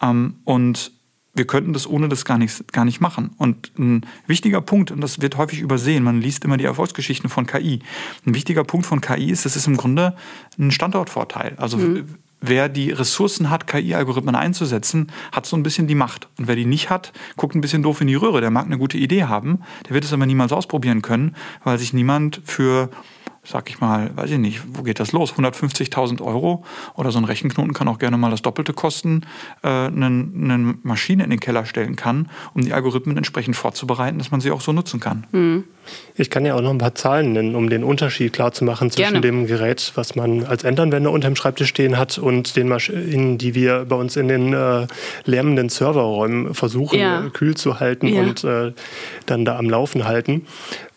Ähm, 0.01 0.35
und 0.43 0.91
wir 1.33 1.47
könnten 1.47 1.73
das 1.73 1.87
ohne 1.87 2.09
das 2.09 2.25
gar 2.25 2.37
nicht, 2.37 2.73
gar 2.73 2.85
nicht 2.85 2.99
machen. 2.99 3.31
Und 3.37 3.71
ein 3.77 4.05
wichtiger 4.27 4.61
Punkt, 4.61 4.91
und 4.91 5.01
das 5.01 5.21
wird 5.21 5.37
häufig 5.37 5.61
übersehen, 5.61 6.03
man 6.03 6.21
liest 6.21 6.43
immer 6.43 6.57
die 6.57 6.65
Erfolgsgeschichten 6.65 7.29
von 7.29 7.45
KI. 7.45 7.79
Ein 8.25 8.35
wichtiger 8.35 8.63
Punkt 8.63 8.85
von 8.85 8.99
KI 9.01 9.31
ist, 9.31 9.45
das 9.45 9.55
ist 9.55 9.67
im 9.67 9.77
Grunde 9.77 10.15
ein 10.59 10.71
Standortvorteil. 10.71 11.53
Also 11.57 11.77
mhm. 11.77 12.15
wer 12.41 12.67
die 12.67 12.91
Ressourcen 12.91 13.49
hat, 13.49 13.65
KI-Algorithmen 13.65 14.35
einzusetzen, 14.35 15.11
hat 15.31 15.45
so 15.45 15.55
ein 15.55 15.63
bisschen 15.63 15.87
die 15.87 15.95
Macht. 15.95 16.27
Und 16.37 16.47
wer 16.47 16.57
die 16.57 16.65
nicht 16.65 16.89
hat, 16.89 17.13
guckt 17.37 17.55
ein 17.55 17.61
bisschen 17.61 17.83
doof 17.83 18.01
in 18.01 18.07
die 18.07 18.15
Röhre. 18.15 18.41
Der 18.41 18.51
mag 18.51 18.65
eine 18.65 18.77
gute 18.77 18.97
Idee 18.97 19.23
haben, 19.23 19.61
der 19.87 19.93
wird 19.93 20.03
es 20.03 20.11
aber 20.11 20.25
niemals 20.25 20.51
ausprobieren 20.51 21.01
können, 21.01 21.35
weil 21.63 21.77
sich 21.77 21.93
niemand 21.93 22.41
für 22.43 22.89
sag 23.43 23.69
ich 23.69 23.79
mal, 23.79 24.15
weiß 24.15 24.31
ich 24.31 24.37
nicht, 24.37 24.61
wo 24.73 24.83
geht 24.83 24.99
das 24.99 25.11
los? 25.11 25.33
150.000 25.33 26.21
Euro 26.21 26.63
oder 26.95 27.11
so 27.11 27.17
ein 27.17 27.25
Rechenknoten 27.25 27.73
kann 27.73 27.87
auch 27.87 27.97
gerne 27.97 28.17
mal 28.17 28.29
das 28.29 28.41
Doppelte 28.41 28.73
kosten, 28.73 29.25
äh, 29.63 29.67
eine, 29.67 30.05
eine 30.05 30.75
Maschine 30.83 31.23
in 31.23 31.29
den 31.29 31.39
Keller 31.39 31.65
stellen 31.65 31.95
kann, 31.95 32.29
um 32.53 32.61
die 32.61 32.73
Algorithmen 32.73 33.17
entsprechend 33.17 33.55
vorzubereiten, 33.55 34.19
dass 34.19 34.31
man 34.31 34.41
sie 34.41 34.51
auch 34.51 34.61
so 34.61 34.71
nutzen 34.73 34.99
kann. 34.99 35.25
Mhm. 35.31 35.63
Ich 36.15 36.29
kann 36.29 36.45
ja 36.45 36.55
auch 36.55 36.61
noch 36.61 36.69
ein 36.69 36.77
paar 36.77 36.95
Zahlen 36.95 37.33
nennen, 37.33 37.55
um 37.55 37.69
den 37.69 37.83
Unterschied 37.83 38.33
klarzumachen 38.33 38.91
zwischen 38.91 39.13
Gerne. 39.13 39.21
dem 39.21 39.47
Gerät, 39.47 39.91
was 39.95 40.15
man 40.15 40.43
als 40.45 40.63
Endanwender 40.63 41.11
unter 41.11 41.27
dem 41.27 41.35
Schreibtisch 41.35 41.69
stehen 41.69 41.97
hat, 41.97 42.17
und 42.17 42.55
den 42.55 42.67
Maschinen, 42.67 43.37
die 43.37 43.55
wir 43.55 43.85
bei 43.85 43.95
uns 43.95 44.15
in 44.15 44.27
den 44.27 44.53
äh, 44.53 44.87
lärmenden 45.25 45.69
Serverräumen 45.69 46.53
versuchen, 46.53 46.99
ja. 46.99 47.29
kühl 47.33 47.55
zu 47.55 47.79
halten 47.79 48.07
ja. 48.07 48.21
und 48.21 48.43
äh, 48.43 48.73
dann 49.25 49.45
da 49.45 49.57
am 49.57 49.69
Laufen 49.69 50.05
halten. 50.05 50.45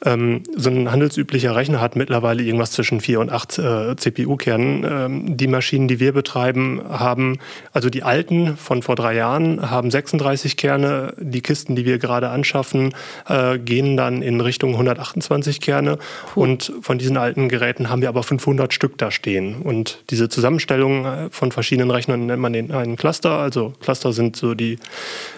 Ähm, 0.05 0.43
so 0.55 0.69
ein 0.69 0.91
handelsüblicher 0.91 1.57
Rechner 1.57 1.81
hat 1.81 1.97
mittlerweile 1.97 2.43
irgendwas 2.43 2.73
zwischen 2.73 3.01
vier 3.01 3.21
und 3.21 3.31
acht 3.31 3.59
äh, 3.59 3.97
CPU-Kernen. 3.97 4.85
Ähm, 4.85 5.37
die 5.37 5.47
Maschinen, 5.47 5.89
die 5.89 5.99
wir 5.99 6.13
betreiben, 6.13 6.83
haben, 6.87 7.39
also 7.73 7.89
die 7.89 8.03
alten 8.03 8.57
von 8.57 8.83
vor 8.83 8.97
drei 8.97 9.15
Jahren, 9.15 9.71
haben 9.71 9.91
36 9.91 10.57
Kerne. 10.57 11.15
Die 11.19 11.41
Kisten, 11.41 11.75
die 11.75 11.87
wir 11.87 11.99
gerade 11.99 12.29
anschaffen, 12.29 12.95
äh, 13.29 13.59
gehen 13.59 13.97
dann 13.97 14.21
in 14.21 14.41
Richtung 14.41 14.74
128 14.75 15.61
Kerne. 15.61 15.99
Puh. 16.33 16.43
Und 16.43 16.73
von 16.81 16.99
diesen 16.99 17.17
alten 17.17 17.49
Geräten 17.49 17.89
haben 17.91 18.03
wir 18.03 18.09
aber 18.09 18.23
500 18.23 18.73
Stück 18.73 18.99
da 18.99 19.11
stehen. 19.11 19.63
Und 19.63 20.03
diese 20.11 20.29
Zusammenstellung 20.29 21.05
äh, 21.05 21.31
von 21.31 21.53
verschiedenen 21.53 21.91
Rechnern 21.91 22.27
nennt 22.27 22.41
man 22.41 22.53
den 22.53 22.73
einen 22.73 22.97
Cluster. 22.97 23.39
Also 23.39 23.73
Cluster 23.81 24.13
sind 24.13 24.37
so 24.37 24.55
die 24.55 24.79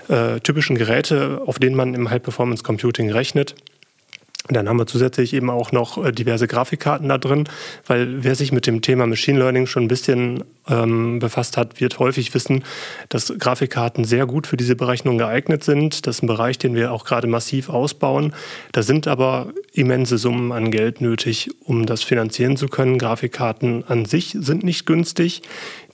äh, 0.08 0.40
typischen 0.40 0.76
Geräte, 0.76 1.42
auf 1.46 1.58
denen 1.58 1.76
man 1.76 1.94
im 1.94 2.10
High-Performance 2.10 2.62
Computing 2.62 3.10
rechnet. 4.46 4.56
Dann 4.56 4.68
haben 4.68 4.78
wir 4.78 4.86
zusätzlich 4.86 5.34
eben 5.34 5.50
auch 5.50 5.72
noch 5.72 6.04
äh, 6.04 6.12
diverse 6.12 6.46
Grafikkarten 6.46 7.08
da 7.08 7.18
drin, 7.18 7.44
weil 7.86 8.24
wer 8.24 8.34
sich 8.34 8.52
mit 8.52 8.66
dem 8.66 8.82
Thema 8.82 9.06
Machine 9.06 9.38
Learning 9.38 9.66
schon 9.66 9.84
ein 9.84 9.88
bisschen 9.88 10.44
ähm, 10.68 11.18
befasst 11.18 11.56
hat, 11.56 11.80
wird 11.80 11.98
häufig 11.98 12.34
wissen, 12.34 12.64
dass 13.08 13.32
Grafikkarten 13.38 14.04
sehr 14.04 14.26
gut 14.26 14.46
für 14.46 14.56
diese 14.56 14.76
Berechnung 14.76 15.18
geeignet 15.18 15.64
sind. 15.64 16.06
Das 16.06 16.16
ist 16.16 16.22
ein 16.22 16.26
Bereich, 16.26 16.58
den 16.58 16.74
wir 16.74 16.92
auch 16.92 17.04
gerade 17.04 17.26
massiv 17.26 17.68
ausbauen. 17.68 18.32
Da 18.72 18.82
sind 18.82 19.06
aber 19.06 19.48
immense 19.72 20.18
Summen 20.18 20.52
an 20.52 20.70
Geld 20.70 21.00
nötig, 21.00 21.50
um 21.64 21.86
das 21.86 22.02
finanzieren 22.02 22.56
zu 22.56 22.68
können. 22.68 22.98
Grafikkarten 22.98 23.84
an 23.86 24.04
sich 24.04 24.36
sind 24.38 24.64
nicht 24.64 24.86
günstig. 24.86 25.42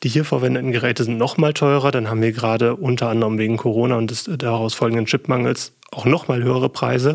Die 0.03 0.09
hier 0.09 0.25
verwendeten 0.25 0.73
Geräte 0.73 1.05
sind 1.05 1.17
noch 1.17 1.37
mal 1.37 1.53
teurer. 1.53 1.93
Dann 1.93 2.09
haben 2.09 2.23
wir 2.23 2.33
gerade 2.33 2.75
unter 2.75 3.09
anderem 3.09 3.39
wegen 3.39 3.57
Corona 3.57 3.97
und 3.97 4.11
des 4.11 4.25
daraus 4.25 4.75
folgenden 4.75 5.07
Chipmangels 5.07 5.73
auch 5.93 6.07
noch 6.07 6.27
mal 6.27 6.43
höhere 6.43 6.69
Preise. 6.69 7.15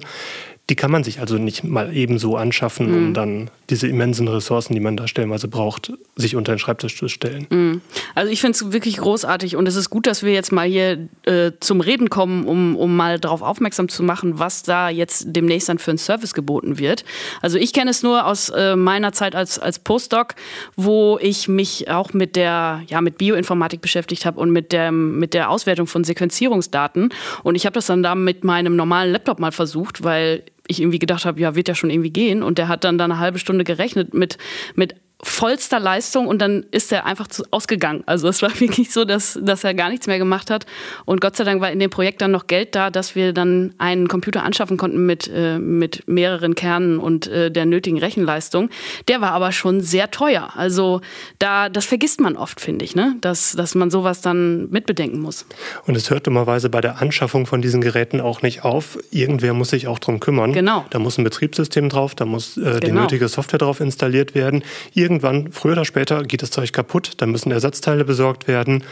Die 0.70 0.76
kann 0.76 0.92
man 0.92 1.04
sich 1.04 1.20
also 1.20 1.38
nicht 1.38 1.64
mal 1.64 1.96
ebenso 1.96 2.36
anschaffen, 2.36 2.88
um 2.88 3.08
mhm. 3.10 3.14
dann 3.14 3.50
diese 3.70 3.88
immensen 3.88 4.28
Ressourcen, 4.28 4.74
die 4.74 4.80
man 4.80 4.98
da 4.98 5.08
stellenweise 5.08 5.48
braucht, 5.48 5.94
sich 6.16 6.36
unter 6.36 6.54
den 6.54 6.60
Schreibtisch 6.60 6.98
zu 6.98 7.08
stellen. 7.08 7.48
Mhm. 7.50 7.82
Also 8.16 8.32
ich 8.32 8.42
finde 8.42 8.52
es 8.54 8.72
wirklich 8.72 8.98
großartig 8.98 9.56
und 9.56 9.68
es 9.68 9.76
ist 9.76 9.90
gut, 9.90 10.08
dass 10.08 10.24
wir 10.24 10.34
jetzt 10.34 10.52
mal 10.52 10.68
hier 10.68 11.08
äh, 11.24 11.52
zum 11.60 11.82
Reden 11.82 12.10
kommen, 12.10 12.46
um, 12.46 12.76
um 12.76 12.96
mal 12.96 13.20
darauf 13.20 13.42
aufmerksam 13.42 13.90
zu 13.90 14.04
machen, 14.04 14.40
was 14.40 14.64
da 14.64 14.90
jetzt 14.90 15.26
demnächst 15.28 15.70
dann 15.70 15.80
für 15.80 15.92
ein 15.92 15.98
Service 15.98 16.34
geboten 16.34 16.80
wird. 16.80 17.06
Also 17.42 17.58
ich 17.58 17.74
kenne 17.74 17.92
es 17.92 18.04
nur 18.04 18.26
aus 18.26 18.50
äh, 18.50 18.76
meiner 18.76 19.14
Zeit 19.14 19.36
als, 19.36 19.60
als 19.60 19.80
Postdoc, 19.80 20.36
wo 20.76 21.18
ich 21.22 21.48
mich 21.48 21.90
auch 21.90 22.14
mit 22.14 22.36
der 22.36 22.84
ja, 22.88 23.02
mit 23.02 23.18
Bioinformatik 23.18 23.82
beschäftigt 23.82 24.26
habe 24.26 24.40
und 24.40 24.52
mit 24.52 24.72
der, 24.72 24.92
mit 24.92 25.34
der 25.34 25.50
Auswertung 25.50 25.88
von 25.88 26.04
Sequenzierungsdaten. 26.04 27.10
Und 27.44 27.56
ich 27.56 27.66
habe 27.66 27.74
das 27.74 27.88
dann 27.88 28.04
da 28.04 28.16
mit 28.16 28.44
meinem 28.44 28.76
normalen 28.76 29.12
Laptop 29.12 29.40
mal 29.40 29.52
versucht, 29.52 30.04
weil 30.04 30.44
ich 30.68 30.82
irgendwie 30.82 31.00
gedacht 31.00 31.26
habe, 31.26 31.40
ja, 31.40 31.56
wird 31.56 31.68
ja 31.68 31.76
schon 31.76 31.90
irgendwie 31.90 32.12
gehen. 32.12 32.44
Und 32.44 32.58
der 32.58 32.68
hat 32.68 32.84
dann 32.84 32.98
da 32.98 33.06
eine 33.06 33.20
halbe 33.20 33.40
Stunde 33.40 33.64
gerechnet 33.64 34.14
mit, 34.14 34.38
mit 34.76 34.96
vollster 35.24 35.80
Leistung 35.80 36.28
und 36.28 36.40
dann 36.40 36.66
ist 36.70 36.92
er 36.92 37.06
einfach 37.06 37.28
zu, 37.28 37.44
ausgegangen. 37.50 38.04
Also 38.06 38.28
es 38.28 38.42
war 38.42 38.52
wirklich 38.60 38.92
so, 38.92 39.04
dass, 39.04 39.38
dass 39.42 39.64
er 39.64 39.74
gar 39.74 39.90
nichts 39.90 40.08
mehr 40.08 40.20
gemacht 40.20 40.52
hat. 40.52 40.66
Und 41.06 41.22
Gott 41.22 41.36
sei 41.36 41.44
Dank 41.44 41.60
war 41.62 41.72
in 41.72 41.80
dem 41.80 41.90
Projekt 41.90 42.22
dann 42.22 42.32
noch 42.32 42.48
Geld 42.48 42.76
da, 42.76 42.92
dass 42.92 43.16
wir 43.16 43.34
dann 43.34 43.74
einen 43.80 44.08
Computer 44.08 44.44
anschaffen 44.44 44.78
konnten 44.78 45.06
mit, 45.06 45.30
äh, 45.34 45.58
mit 45.58 46.08
mehreren 46.08 46.54
Kernen 46.54 47.00
und 47.00 47.28
äh, 47.28 47.50
der 47.50 47.66
nötigen 47.66 47.98
Rechenleistung. 47.98 48.70
Der 49.08 49.20
war 49.20 49.32
aber 49.32 49.52
schon 49.52 49.82
sehr 49.82 50.12
teuer. 50.12 50.52
Also 50.56 51.02
da, 51.40 51.70
das 51.70 51.86
vergisst 51.86 52.22
man 52.22 52.36
oft, 52.36 52.62
finde 52.62 52.86
ich, 52.86 52.96
ne? 52.96 53.16
dass, 53.22 53.54
dass 53.54 53.74
man 53.74 53.90
sowas 53.90 54.22
dann 54.22 54.70
mitbedenken 54.70 55.20
muss. 55.20 55.46
Und 55.88 55.98
es 55.98 56.12
hört 56.12 56.28
dummerweise 56.28 56.70
bei 56.70 56.82
der 56.82 57.02
Anschaffung 57.02 57.48
von 57.48 57.62
diesen 57.64 57.82
Geräten 57.82 58.22
auch 58.22 58.44
nicht 58.44 58.64
auf. 58.64 59.00
Irgendwer 59.10 59.54
muss 59.54 59.72
sich 59.72 59.88
auch 59.88 59.98
drum 59.98 60.20
kümmern. 60.20 60.54
Genau. 60.54 60.86
Da 60.92 61.00
muss 61.00 61.18
ein 61.18 61.24
Betriebssystem 61.24 61.90
drauf, 61.90 62.14
da 62.14 62.26
muss 62.26 62.58
äh, 62.58 62.62
genau. 62.62 62.80
die 62.80 62.92
nötige 62.92 63.28
Software 63.28 63.60
drauf 63.60 63.80
installiert 63.80 64.36
werden. 64.36 64.64
Ihr 64.94 65.07
irgendwann, 65.08 65.54
früher 65.54 65.72
oder 65.72 65.86
später, 65.86 66.24
geht 66.24 66.42
das 66.42 66.52
Zeug 66.52 66.74
kaputt, 66.74 67.14
dann 67.18 67.32
müssen 67.32 67.50
Ersatzteile 67.50 68.04
besorgt 68.04 68.50
werden. 68.50 68.84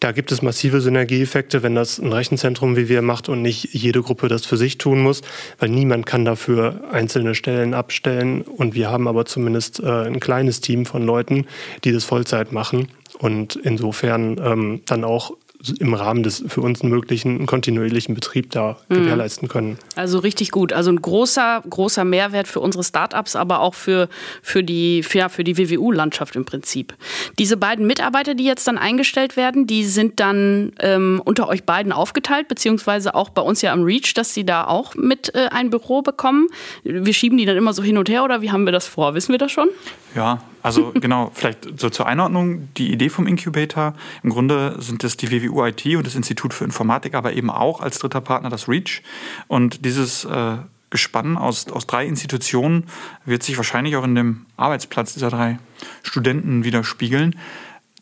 Da 0.00 0.12
gibt 0.12 0.32
es 0.32 0.40
massive 0.40 0.80
Synergieeffekte, 0.80 1.62
wenn 1.62 1.74
das 1.74 1.98
ein 1.98 2.10
Rechenzentrum 2.10 2.74
wie 2.74 2.88
wir 2.88 3.02
macht 3.02 3.28
und 3.28 3.42
nicht 3.42 3.74
jede 3.74 4.00
Gruppe 4.00 4.28
das 4.28 4.46
für 4.46 4.56
sich 4.56 4.78
tun 4.78 5.02
muss, 5.02 5.20
weil 5.58 5.68
niemand 5.68 6.06
kann 6.06 6.24
dafür 6.24 6.80
einzelne 6.90 7.34
Stellen 7.34 7.74
abstellen. 7.74 8.40
Und 8.40 8.74
wir 8.74 8.90
haben 8.90 9.06
aber 9.06 9.26
zumindest 9.26 9.80
äh, 9.80 10.06
ein 10.06 10.18
kleines 10.18 10.62
Team 10.62 10.86
von 10.86 11.04
Leuten, 11.04 11.46
die 11.84 11.92
das 11.92 12.04
Vollzeit 12.04 12.50
machen 12.50 12.88
und 13.18 13.56
insofern 13.56 14.40
ähm, 14.42 14.80
dann 14.86 15.04
auch 15.04 15.32
im 15.78 15.94
Rahmen 15.94 16.22
des 16.22 16.42
für 16.46 16.62
uns 16.62 16.82
möglichen 16.82 17.46
kontinuierlichen 17.46 18.14
Betrieb 18.14 18.50
da 18.50 18.78
mhm. 18.88 18.94
gewährleisten 18.94 19.48
können. 19.48 19.78
Also 19.94 20.18
richtig 20.18 20.50
gut. 20.50 20.72
Also 20.72 20.90
ein 20.90 21.00
großer, 21.00 21.62
großer 21.68 22.04
Mehrwert 22.04 22.48
für 22.48 22.60
unsere 22.60 22.84
Startups, 22.84 23.36
aber 23.36 23.60
auch 23.60 23.74
für, 23.74 24.08
für 24.42 24.62
die, 24.62 25.02
für, 25.02 25.18
ja, 25.18 25.28
für 25.28 25.44
die 25.44 25.58
WWU-Landschaft 25.58 26.36
im 26.36 26.44
Prinzip. 26.44 26.94
Diese 27.38 27.56
beiden 27.56 27.86
Mitarbeiter, 27.86 28.34
die 28.34 28.44
jetzt 28.44 28.66
dann 28.66 28.78
eingestellt 28.78 29.36
werden, 29.36 29.66
die 29.66 29.84
sind 29.84 30.20
dann 30.20 30.72
ähm, 30.80 31.20
unter 31.24 31.48
euch 31.48 31.64
beiden 31.64 31.92
aufgeteilt, 31.92 32.48
beziehungsweise 32.48 33.14
auch 33.14 33.28
bei 33.28 33.42
uns 33.42 33.60
ja 33.62 33.72
am 33.72 33.82
Reach, 33.82 34.14
dass 34.14 34.32
sie 34.32 34.44
da 34.44 34.66
auch 34.66 34.94
mit 34.94 35.34
äh, 35.34 35.48
ein 35.50 35.70
Büro 35.70 36.02
bekommen. 36.02 36.48
Wir 36.84 37.12
schieben 37.12 37.36
die 37.36 37.44
dann 37.44 37.56
immer 37.56 37.72
so 37.72 37.82
hin 37.82 37.98
und 37.98 38.08
her 38.08 38.24
oder 38.24 38.40
wie 38.40 38.50
haben 38.50 38.64
wir 38.64 38.72
das 38.72 38.86
vor? 38.86 39.14
Wissen 39.14 39.32
wir 39.32 39.38
das 39.38 39.52
schon? 39.52 39.68
Ja, 40.14 40.42
also 40.62 40.92
genau, 40.94 41.30
vielleicht 41.34 41.78
so 41.78 41.90
zur 41.90 42.06
Einordnung, 42.06 42.68
die 42.76 42.92
Idee 42.92 43.08
vom 43.08 43.26
Incubator, 43.26 43.94
im 44.22 44.30
Grunde 44.30 44.76
sind 44.80 45.04
es 45.04 45.16
die 45.16 45.30
WWU 45.30 45.64
IT 45.66 45.84
und 45.96 46.06
das 46.06 46.14
Institut 46.14 46.54
für 46.54 46.64
Informatik, 46.64 47.14
aber 47.14 47.32
eben 47.32 47.50
auch 47.50 47.80
als 47.80 47.98
dritter 47.98 48.20
Partner 48.20 48.50
das 48.50 48.68
REACH. 48.68 49.02
Und 49.48 49.84
dieses 49.84 50.24
äh, 50.24 50.56
Gespann 50.90 51.36
aus, 51.36 51.68
aus 51.68 51.86
drei 51.86 52.06
Institutionen 52.06 52.84
wird 53.24 53.42
sich 53.42 53.56
wahrscheinlich 53.56 53.96
auch 53.96 54.04
in 54.04 54.14
dem 54.14 54.46
Arbeitsplatz 54.56 55.14
dieser 55.14 55.30
drei 55.30 55.58
Studenten 56.02 56.64
widerspiegeln. 56.64 57.36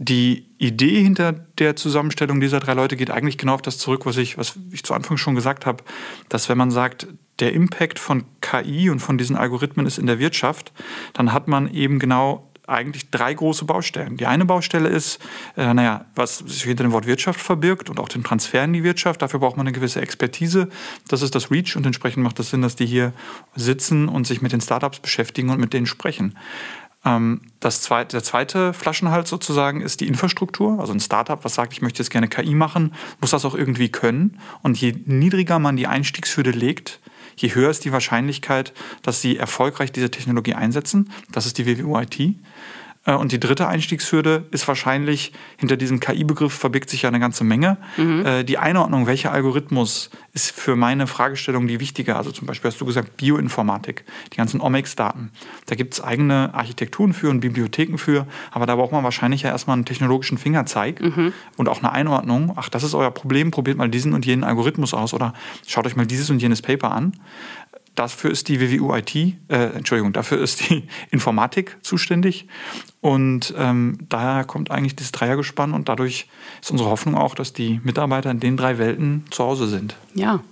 Die 0.00 0.46
Idee 0.58 1.02
hinter 1.02 1.32
der 1.32 1.74
Zusammenstellung 1.74 2.40
dieser 2.40 2.60
drei 2.60 2.74
Leute 2.74 2.96
geht 2.96 3.10
eigentlich 3.10 3.36
genau 3.36 3.54
auf 3.54 3.62
das 3.62 3.78
zurück, 3.78 4.06
was 4.06 4.16
ich, 4.16 4.38
was 4.38 4.56
ich 4.70 4.84
zu 4.84 4.94
Anfang 4.94 5.16
schon 5.16 5.34
gesagt 5.34 5.66
habe, 5.66 5.82
dass 6.28 6.48
wenn 6.48 6.56
man 6.56 6.70
sagt, 6.70 7.08
der 7.40 7.52
Impact 7.52 7.98
von 7.98 8.24
KI 8.40 8.90
und 8.90 9.00
von 9.00 9.18
diesen 9.18 9.36
Algorithmen 9.36 9.86
ist 9.86 9.98
in 9.98 10.06
der 10.06 10.18
Wirtschaft, 10.18 10.72
dann 11.14 11.32
hat 11.32 11.48
man 11.48 11.72
eben 11.72 11.98
genau 11.98 12.47
eigentlich 12.68 13.10
drei 13.10 13.34
große 13.34 13.64
Baustellen. 13.64 14.16
Die 14.16 14.26
eine 14.26 14.44
Baustelle 14.44 14.88
ist, 14.88 15.18
äh, 15.56 15.72
naja, 15.72 16.04
was 16.14 16.38
sich 16.38 16.62
hinter 16.64 16.84
dem 16.84 16.92
Wort 16.92 17.06
Wirtschaft 17.06 17.40
verbirgt 17.40 17.90
und 17.90 17.98
auch 17.98 18.08
den 18.08 18.24
Transfer 18.24 18.64
in 18.64 18.72
die 18.72 18.84
Wirtschaft. 18.84 19.22
Dafür 19.22 19.40
braucht 19.40 19.56
man 19.56 19.66
eine 19.66 19.74
gewisse 19.74 20.00
Expertise. 20.00 20.68
Das 21.08 21.22
ist 21.22 21.34
das 21.34 21.50
REACH 21.50 21.76
und 21.76 21.86
entsprechend 21.86 22.22
macht 22.22 22.38
es 22.38 22.46
das 22.46 22.50
Sinn, 22.50 22.62
dass 22.62 22.76
die 22.76 22.86
hier 22.86 23.12
sitzen 23.54 24.08
und 24.08 24.26
sich 24.26 24.42
mit 24.42 24.52
den 24.52 24.60
Startups 24.60 25.00
beschäftigen 25.00 25.50
und 25.50 25.58
mit 25.58 25.72
denen 25.72 25.86
sprechen. 25.86 26.36
Ähm, 27.04 27.40
das 27.60 27.82
zweite, 27.82 28.16
der 28.16 28.24
zweite 28.24 28.72
Flaschenhals 28.72 29.30
sozusagen 29.30 29.80
ist 29.80 30.00
die 30.00 30.08
Infrastruktur. 30.08 30.78
Also 30.80 30.92
ein 30.92 31.00
Startup, 31.00 31.42
was 31.44 31.54
sagt, 31.54 31.72
ich 31.72 31.82
möchte 31.82 32.02
jetzt 32.02 32.10
gerne 32.10 32.28
KI 32.28 32.54
machen, 32.54 32.94
muss 33.20 33.30
das 33.30 33.44
auch 33.44 33.54
irgendwie 33.54 33.88
können. 33.88 34.38
Und 34.62 34.80
je 34.80 34.94
niedriger 35.06 35.58
man 35.58 35.76
die 35.76 35.86
Einstiegshürde 35.86 36.50
legt, 36.50 37.00
je 37.40 37.54
höher 37.54 37.70
ist 37.70 37.84
die 37.84 37.92
Wahrscheinlichkeit, 37.92 38.72
dass 39.02 39.22
sie 39.22 39.36
erfolgreich 39.36 39.92
diese 39.92 40.10
Technologie 40.10 40.54
einsetzen. 40.54 41.10
Das 41.32 41.46
ist 41.46 41.58
die 41.58 41.66
WWU-IT. 41.66 42.36
Äh, 43.08 43.14
und 43.14 43.32
die 43.32 43.40
dritte 43.40 43.66
Einstiegshürde 43.66 44.44
ist 44.50 44.68
wahrscheinlich, 44.68 45.32
hinter 45.56 45.76
diesem 45.76 45.98
KI-Begriff 45.98 46.52
verbirgt 46.52 46.90
sich 46.90 47.02
ja 47.02 47.08
eine 47.08 47.18
ganze 47.18 47.42
Menge. 47.42 47.78
Mhm. 47.96 48.26
Äh, 48.26 48.44
die 48.44 48.58
Einordnung, 48.58 49.06
welcher 49.06 49.32
Algorithmus 49.32 50.10
ist 50.34 50.52
für 50.52 50.76
meine 50.76 51.06
Fragestellung 51.06 51.66
die 51.66 51.80
wichtige. 51.80 52.16
Also 52.16 52.30
zum 52.30 52.46
Beispiel 52.46 52.70
hast 52.70 52.80
du 52.80 52.84
gesagt 52.84 53.16
Bioinformatik, 53.16 54.04
die 54.32 54.36
ganzen 54.36 54.60
Omics-Daten. 54.60 55.30
Da 55.66 55.74
gibt 55.74 55.94
es 55.94 56.04
eigene 56.04 56.54
Architekturen 56.54 57.14
für 57.14 57.30
und 57.30 57.40
Bibliotheken 57.40 57.96
für, 57.96 58.26
aber 58.52 58.66
da 58.66 58.76
braucht 58.76 58.92
man 58.92 59.02
wahrscheinlich 59.02 59.42
ja 59.42 59.50
erstmal 59.50 59.74
einen 59.74 59.86
technologischen 59.86 60.38
Fingerzeig 60.38 61.00
mhm. 61.00 61.32
und 61.56 61.68
auch 61.68 61.78
eine 61.78 61.92
Einordnung. 61.92 62.52
Ach, 62.56 62.68
das 62.68 62.82
ist 62.82 62.94
euer 62.94 63.10
Problem, 63.10 63.50
probiert 63.50 63.78
mal 63.78 63.88
diesen 63.88 64.12
und 64.12 64.26
jenen 64.26 64.44
Algorithmus 64.44 64.92
aus 64.92 65.14
oder 65.14 65.32
schaut 65.66 65.86
euch 65.86 65.96
mal 65.96 66.06
dieses 66.06 66.28
und 66.30 66.40
jenes 66.42 66.60
Paper 66.60 66.92
an. 66.92 67.14
Dafür 67.98 68.30
ist 68.30 68.46
die 68.46 68.60
WWU 68.60 68.94
IT, 68.94 69.16
äh, 69.16 69.34
Entschuldigung, 69.48 70.12
dafür 70.12 70.40
ist 70.40 70.70
die 70.70 70.84
Informatik 71.10 71.78
zuständig. 71.82 72.46
Und 73.00 73.52
ähm, 73.58 73.98
daher 74.08 74.44
kommt 74.44 74.70
eigentlich 74.70 74.94
dieses 74.94 75.10
Dreiergespann 75.10 75.72
und 75.72 75.88
dadurch 75.88 76.28
ist 76.62 76.70
unsere 76.70 76.90
Hoffnung 76.90 77.16
auch, 77.16 77.34
dass 77.34 77.52
die 77.52 77.80
Mitarbeiter 77.82 78.30
in 78.30 78.38
den 78.38 78.56
drei 78.56 78.78
Welten 78.78 79.24
zu 79.32 79.42
Hause 79.42 79.66
sind. 79.66 79.96
Ja. 80.14 80.44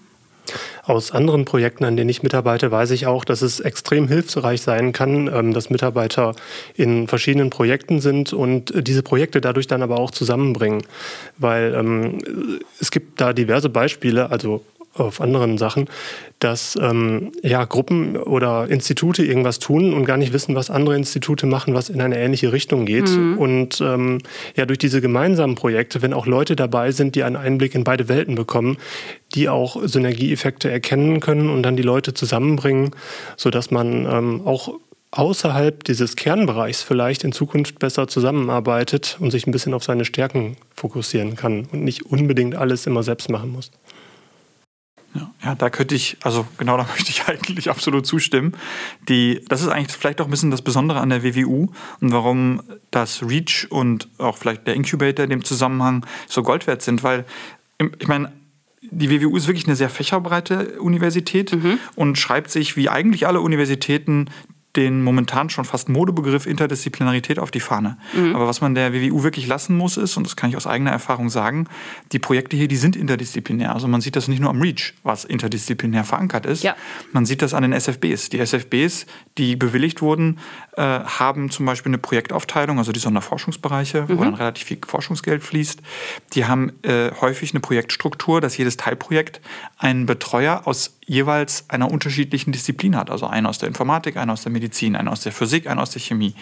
Aus 0.82 1.12
anderen 1.12 1.44
Projekten, 1.44 1.84
an 1.84 1.96
denen 1.96 2.10
ich 2.10 2.24
mitarbeite, 2.24 2.72
weiß 2.72 2.90
ich 2.90 3.06
auch, 3.06 3.24
dass 3.24 3.42
es 3.42 3.60
extrem 3.60 4.08
hilfreich 4.08 4.62
sein 4.62 4.92
kann, 4.92 5.30
ähm, 5.32 5.52
dass 5.52 5.70
Mitarbeiter 5.70 6.34
in 6.74 7.06
verschiedenen 7.06 7.50
Projekten 7.50 8.00
sind 8.00 8.32
und 8.32 8.72
diese 8.88 9.04
Projekte 9.04 9.40
dadurch 9.40 9.68
dann 9.68 9.82
aber 9.82 10.00
auch 10.00 10.10
zusammenbringen. 10.10 10.82
Weil 11.38 11.74
ähm, 11.76 12.18
es 12.80 12.90
gibt 12.90 13.20
da 13.20 13.32
diverse 13.32 13.68
Beispiele, 13.68 14.30
also 14.32 14.64
auf 14.98 15.20
anderen 15.20 15.58
Sachen, 15.58 15.88
dass 16.38 16.78
ähm, 16.80 17.32
ja, 17.42 17.64
Gruppen 17.64 18.16
oder 18.16 18.68
Institute 18.68 19.24
irgendwas 19.24 19.58
tun 19.58 19.94
und 19.94 20.04
gar 20.04 20.16
nicht 20.16 20.32
wissen, 20.32 20.54
was 20.54 20.70
andere 20.70 20.96
Institute 20.96 21.46
machen, 21.46 21.74
was 21.74 21.88
in 21.88 22.00
eine 22.00 22.18
ähnliche 22.18 22.52
Richtung 22.52 22.84
geht. 22.84 23.08
Mhm. 23.08 23.38
Und 23.38 23.80
ähm, 23.80 24.18
ja, 24.54 24.66
durch 24.66 24.78
diese 24.78 25.00
gemeinsamen 25.00 25.54
Projekte, 25.54 26.02
wenn 26.02 26.12
auch 26.12 26.26
Leute 26.26 26.56
dabei 26.56 26.90
sind, 26.92 27.14
die 27.14 27.24
einen 27.24 27.36
Einblick 27.36 27.74
in 27.74 27.84
beide 27.84 28.08
Welten 28.08 28.34
bekommen, 28.34 28.76
die 29.34 29.48
auch 29.48 29.82
Synergieeffekte 29.82 30.70
erkennen 30.70 31.20
können 31.20 31.50
und 31.50 31.62
dann 31.62 31.76
die 31.76 31.82
Leute 31.82 32.14
zusammenbringen, 32.14 32.90
sodass 33.36 33.70
man 33.70 34.06
ähm, 34.06 34.42
auch 34.44 34.74
außerhalb 35.16 35.84
dieses 35.84 36.16
Kernbereichs 36.16 36.82
vielleicht 36.82 37.24
in 37.24 37.32
Zukunft 37.32 37.78
besser 37.78 38.08
zusammenarbeitet 38.08 39.16
und 39.20 39.30
sich 39.30 39.46
ein 39.46 39.52
bisschen 39.52 39.72
auf 39.72 39.84
seine 39.84 40.04
Stärken 40.04 40.56
fokussieren 40.74 41.36
kann 41.36 41.66
und 41.72 41.84
nicht 41.84 42.06
unbedingt 42.06 42.54
alles 42.54 42.86
immer 42.86 43.02
selbst 43.02 43.30
machen 43.30 43.50
muss. 43.50 43.70
Ja, 45.44 45.54
da 45.54 45.70
könnte 45.70 45.94
ich, 45.94 46.16
also 46.22 46.46
genau 46.58 46.76
da 46.76 46.84
möchte 46.90 47.10
ich 47.10 47.26
eigentlich 47.26 47.70
absolut 47.70 48.06
zustimmen. 48.06 48.52
Die, 49.08 49.40
das 49.48 49.62
ist 49.62 49.68
eigentlich 49.68 49.96
vielleicht 49.96 50.20
auch 50.20 50.26
ein 50.26 50.30
bisschen 50.30 50.50
das 50.50 50.62
Besondere 50.62 51.00
an 51.00 51.10
der 51.10 51.22
WWU 51.22 51.68
und 52.00 52.12
warum 52.12 52.62
das 52.90 53.22
REACH 53.22 53.66
und 53.70 54.08
auch 54.18 54.36
vielleicht 54.36 54.66
der 54.66 54.74
Incubator 54.74 55.24
in 55.24 55.30
dem 55.30 55.44
Zusammenhang 55.44 56.04
so 56.28 56.42
Gold 56.42 56.66
wert 56.66 56.82
sind, 56.82 57.02
weil 57.02 57.24
ich 57.98 58.08
meine, 58.08 58.32
die 58.90 59.10
WWU 59.10 59.36
ist 59.36 59.46
wirklich 59.46 59.66
eine 59.66 59.76
sehr 59.76 59.90
fächerbreite 59.90 60.80
Universität 60.80 61.52
mhm. 61.52 61.78
und 61.96 62.18
schreibt 62.18 62.50
sich 62.50 62.76
wie 62.76 62.88
eigentlich 62.88 63.26
alle 63.26 63.40
Universitäten 63.40 64.26
den 64.76 65.02
momentan 65.02 65.50
schon 65.50 65.64
fast 65.64 65.88
Modebegriff 65.88 66.46
Interdisziplinarität 66.46 67.38
auf 67.38 67.50
die 67.50 67.60
Fahne. 67.60 67.96
Mhm. 68.14 68.34
Aber 68.34 68.46
was 68.46 68.60
man 68.60 68.74
der 68.74 68.92
WWU 68.92 69.22
wirklich 69.22 69.46
lassen 69.46 69.76
muss, 69.76 69.96
ist, 69.96 70.16
und 70.16 70.26
das 70.26 70.36
kann 70.36 70.50
ich 70.50 70.56
aus 70.56 70.66
eigener 70.66 70.90
Erfahrung 70.90 71.30
sagen, 71.30 71.66
die 72.12 72.18
Projekte 72.18 72.56
hier, 72.56 72.68
die 72.68 72.76
sind 72.76 72.96
interdisziplinär. 72.96 73.74
Also 73.74 73.88
man 73.88 74.00
sieht 74.00 74.16
das 74.16 74.28
nicht 74.28 74.40
nur 74.40 74.50
am 74.50 74.60
REACH, 74.60 74.94
was 75.02 75.24
interdisziplinär 75.24 76.04
verankert 76.04 76.46
ist. 76.46 76.62
Ja. 76.62 76.76
Man 77.12 77.26
sieht 77.26 77.42
das 77.42 77.54
an 77.54 77.62
den 77.62 77.72
SFBs. 77.72 78.28
Die 78.28 78.38
SFBs, 78.38 79.06
die 79.38 79.56
bewilligt 79.56 80.02
wurden, 80.02 80.38
äh, 80.76 80.82
haben 80.82 81.50
zum 81.50 81.66
Beispiel 81.66 81.90
eine 81.90 81.98
Projektaufteilung, 81.98 82.78
also 82.78 82.92
die 82.92 83.00
Sonderforschungsbereiche, 83.00 84.02
mhm. 84.02 84.18
wo 84.18 84.24
dann 84.24 84.34
relativ 84.34 84.66
viel 84.66 84.78
Forschungsgeld 84.86 85.42
fließt. 85.42 85.80
Die 86.34 86.44
haben 86.44 86.72
äh, 86.82 87.10
häufig 87.20 87.52
eine 87.52 87.60
Projektstruktur, 87.60 88.40
dass 88.40 88.56
jedes 88.56 88.76
Teilprojekt 88.76 89.40
einen 89.78 90.06
Betreuer 90.06 90.62
aus 90.64 90.95
jeweils 91.06 91.70
einer 91.70 91.90
unterschiedlichen 91.90 92.52
Disziplin 92.52 92.96
hat. 92.96 93.10
Also 93.10 93.26
einen 93.26 93.46
aus 93.46 93.58
der 93.58 93.68
Informatik, 93.68 94.16
einen 94.16 94.30
aus 94.30 94.42
der 94.42 94.52
Medizin, 94.52 94.96
einen 94.96 95.08
aus 95.08 95.20
der 95.20 95.32
Physik, 95.32 95.66
einen 95.68 95.80
aus 95.80 95.90
der 95.90 96.00
Chemie. 96.00 96.34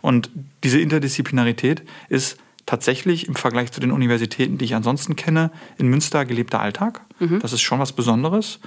Und 0.00 0.30
diese 0.62 0.80
Interdisziplinarität 0.80 1.82
ist 2.08 2.38
tatsächlich 2.64 3.26
im 3.26 3.34
Vergleich 3.34 3.72
zu 3.72 3.80
den 3.80 3.90
Universitäten, 3.90 4.58
die 4.58 4.64
ich 4.64 4.74
ansonsten 4.74 5.16
kenne, 5.16 5.50
in 5.78 5.88
Münster 5.88 6.24
gelebter 6.24 6.60
Alltag. 6.60 7.00
Mhm. 7.18 7.40
Das 7.40 7.52
ist 7.52 7.62
schon 7.62 7.80
was 7.80 7.92
Besonderes. 7.92 8.60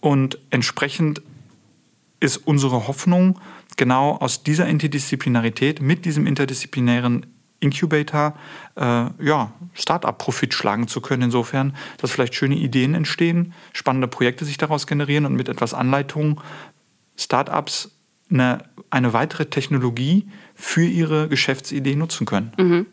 Und 0.00 0.38
entsprechend 0.50 1.22
ist 2.18 2.38
unsere 2.38 2.88
Hoffnung, 2.88 3.38
genau 3.76 4.16
aus 4.16 4.42
dieser 4.42 4.66
Interdisziplinarität 4.66 5.80
mit 5.80 6.04
diesem 6.04 6.26
interdisziplinären 6.26 7.26
Incubator 7.60 8.34
äh, 8.76 9.06
ja, 9.20 9.52
Start-up-Profit 9.74 10.54
schlagen 10.54 10.88
zu 10.88 11.00
können, 11.00 11.22
insofern, 11.22 11.76
dass 11.98 12.10
vielleicht 12.10 12.34
schöne 12.34 12.56
Ideen 12.56 12.94
entstehen, 12.94 13.54
spannende 13.72 14.08
Projekte 14.08 14.44
sich 14.44 14.58
daraus 14.58 14.86
generieren 14.86 15.26
und 15.26 15.34
mit 15.34 15.48
etwas 15.48 15.74
Anleitung 15.74 16.40
Start-ups 17.16 17.92
eine, 18.30 18.64
eine 18.90 19.12
weitere 19.12 19.46
Technologie 19.46 20.28
für 20.54 20.84
ihre 20.84 21.28
Geschäftsidee 21.28 21.96
nutzen 21.96 22.26
können. 22.26 22.52
Mhm. 22.58 22.86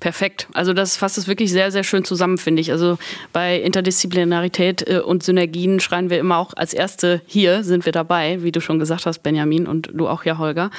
Perfekt. 0.00 0.48
Also 0.52 0.72
das 0.72 0.96
fasst 0.96 1.18
es 1.18 1.28
wirklich 1.28 1.50
sehr, 1.50 1.70
sehr 1.70 1.84
schön 1.84 2.04
zusammen, 2.04 2.38
finde 2.38 2.60
ich. 2.60 2.72
Also 2.72 2.98
bei 3.32 3.60
Interdisziplinarität 3.60 4.88
äh, 4.88 5.00
und 5.00 5.22
Synergien 5.22 5.80
schreien 5.80 6.10
wir 6.10 6.18
immer 6.18 6.38
auch 6.38 6.54
als 6.54 6.74
Erste 6.74 7.22
hier 7.26 7.64
sind 7.64 7.84
wir 7.84 7.92
dabei, 7.92 8.42
wie 8.42 8.52
du 8.52 8.60
schon 8.60 8.78
gesagt 8.78 9.06
hast, 9.06 9.22
Benjamin 9.22 9.66
und 9.66 9.90
du 9.92 10.08
auch 10.08 10.24
ja, 10.24 10.38
Holger. 10.38 10.70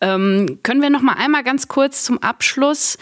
Ähm, 0.00 0.58
können 0.62 0.82
wir 0.82 0.90
noch 0.90 1.02
mal 1.02 1.14
einmal 1.14 1.44
ganz 1.44 1.68
kurz 1.68 2.04
zum 2.04 2.18
Abschluss 2.18 2.98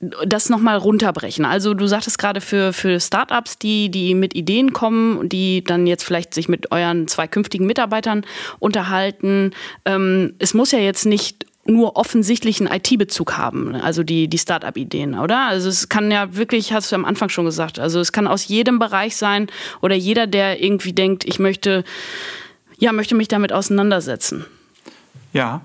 das 0.00 0.50
nochmal 0.50 0.76
runterbrechen. 0.76 1.44
Also 1.46 1.72
du 1.72 1.86
sagtest 1.86 2.18
gerade 2.18 2.42
für, 2.42 2.74
für 2.74 3.00
Startups, 3.00 3.58
die, 3.58 3.90
die 3.90 4.14
mit 4.14 4.34
Ideen 4.34 4.74
kommen, 4.74 5.28
die 5.28 5.64
dann 5.64 5.86
jetzt 5.86 6.04
vielleicht 6.04 6.34
sich 6.34 6.48
mit 6.48 6.70
euren 6.70 7.08
zwei 7.08 7.26
künftigen 7.26 7.66
Mitarbeitern 7.66 8.24
unterhalten. 8.58 9.52
Ähm, 9.86 10.34
es 10.38 10.52
muss 10.52 10.72
ja 10.72 10.78
jetzt 10.78 11.06
nicht 11.06 11.46
nur 11.68 11.96
offensichtlichen 11.96 12.66
IT-Bezug 12.66 13.36
haben, 13.36 13.74
also 13.74 14.02
die, 14.02 14.28
die 14.28 14.38
Start-up-Ideen, 14.38 15.18
oder? 15.18 15.46
Also 15.46 15.68
es 15.68 15.88
kann 15.88 16.10
ja 16.10 16.34
wirklich, 16.36 16.72
hast 16.72 16.92
du 16.92 16.96
am 16.96 17.04
Anfang 17.04 17.28
schon 17.28 17.44
gesagt, 17.44 17.78
also 17.78 18.00
es 18.00 18.12
kann 18.12 18.26
aus 18.26 18.48
jedem 18.48 18.78
Bereich 18.78 19.16
sein 19.16 19.48
oder 19.80 19.94
jeder, 19.94 20.26
der 20.26 20.62
irgendwie 20.62 20.92
denkt, 20.92 21.24
ich 21.24 21.38
möchte, 21.38 21.84
ja, 22.78 22.92
möchte 22.92 23.14
mich 23.14 23.28
damit 23.28 23.52
auseinandersetzen. 23.52 24.44
Ja, 25.32 25.62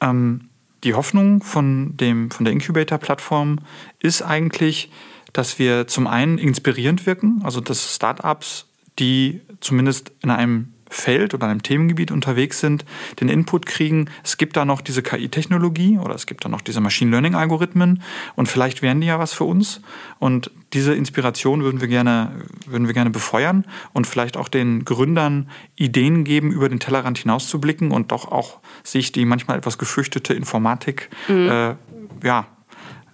ähm, 0.00 0.48
die 0.84 0.94
Hoffnung 0.94 1.42
von, 1.42 1.96
dem, 1.96 2.30
von 2.30 2.44
der 2.44 2.52
Incubator-Plattform 2.52 3.58
ist 3.98 4.22
eigentlich, 4.22 4.90
dass 5.32 5.58
wir 5.58 5.86
zum 5.86 6.06
einen 6.06 6.38
inspirierend 6.38 7.06
wirken, 7.06 7.40
also 7.44 7.60
dass 7.60 7.94
Startups, 7.94 8.66
die 8.98 9.40
zumindest 9.60 10.12
in 10.22 10.30
einem 10.30 10.72
Feld 10.90 11.34
oder 11.34 11.46
einem 11.46 11.62
Themengebiet 11.62 12.10
unterwegs 12.10 12.60
sind, 12.60 12.84
den 13.20 13.28
Input 13.28 13.66
kriegen, 13.66 14.10
es 14.24 14.36
gibt 14.36 14.56
da 14.56 14.64
noch 14.64 14.80
diese 14.80 15.02
KI-Technologie 15.02 15.98
oder 15.98 16.14
es 16.14 16.26
gibt 16.26 16.44
da 16.44 16.48
noch 16.48 16.60
diese 16.60 16.80
Machine 16.80 17.10
Learning-Algorithmen 17.10 18.02
und 18.36 18.48
vielleicht 18.48 18.82
wären 18.82 19.00
die 19.00 19.06
ja 19.06 19.18
was 19.18 19.32
für 19.32 19.44
uns. 19.44 19.80
Und 20.18 20.50
diese 20.72 20.94
Inspiration 20.94 21.62
würden 21.62 21.80
wir 21.80 21.88
gerne, 21.88 22.32
würden 22.66 22.86
wir 22.86 22.94
gerne 22.94 23.10
befeuern 23.10 23.64
und 23.92 24.06
vielleicht 24.06 24.36
auch 24.36 24.48
den 24.48 24.84
Gründern 24.84 25.48
Ideen 25.76 26.24
geben, 26.24 26.50
über 26.50 26.68
den 26.68 26.80
Tellerrand 26.80 27.18
hinauszublicken 27.18 27.90
und 27.90 28.12
doch 28.12 28.30
auch 28.30 28.58
sich 28.82 29.12
die 29.12 29.24
manchmal 29.24 29.58
etwas 29.58 29.78
gefürchtete 29.78 30.34
Informatik 30.34 31.10
mhm. 31.28 31.48
äh, 31.48 31.74
ja, 32.22 32.46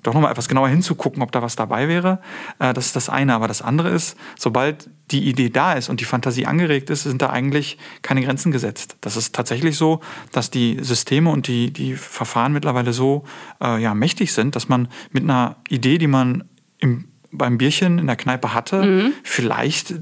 doch 0.04 0.14
nochmal 0.14 0.30
etwas 0.30 0.48
genauer 0.48 0.68
hinzugucken, 0.68 1.22
ob 1.22 1.32
da 1.32 1.42
was 1.42 1.56
dabei 1.56 1.88
wäre. 1.88 2.20
Äh, 2.60 2.72
das 2.72 2.86
ist 2.86 2.96
das 2.96 3.08
eine. 3.08 3.34
Aber 3.34 3.48
das 3.48 3.62
andere 3.62 3.88
ist, 3.88 4.16
sobald 4.38 4.88
die 5.10 5.28
Idee 5.28 5.50
da 5.50 5.72
ist 5.72 5.88
und 5.88 6.00
die 6.00 6.04
Fantasie 6.04 6.46
angeregt 6.46 6.90
ist, 6.90 7.02
sind 7.02 7.20
da 7.20 7.30
eigentlich 7.30 7.78
keine 8.02 8.22
Grenzen 8.22 8.52
gesetzt. 8.52 8.96
Das 9.00 9.16
ist 9.16 9.34
tatsächlich 9.34 9.76
so, 9.76 10.00
dass 10.30 10.50
die 10.50 10.78
Systeme 10.80 11.30
und 11.30 11.48
die, 11.48 11.72
die 11.72 11.94
Verfahren 11.94 12.52
mittlerweile 12.52 12.92
so 12.92 13.24
äh, 13.60 13.82
ja, 13.82 13.94
mächtig 13.94 14.32
sind, 14.32 14.54
dass 14.56 14.68
man 14.68 14.88
mit 15.10 15.24
einer 15.24 15.56
Idee, 15.68 15.98
die 15.98 16.06
man 16.06 16.44
im, 16.78 17.08
beim 17.32 17.58
Bierchen 17.58 17.98
in 17.98 18.06
der 18.06 18.16
Kneipe 18.16 18.54
hatte, 18.54 18.82
mhm. 18.82 19.12
vielleicht 19.22 19.94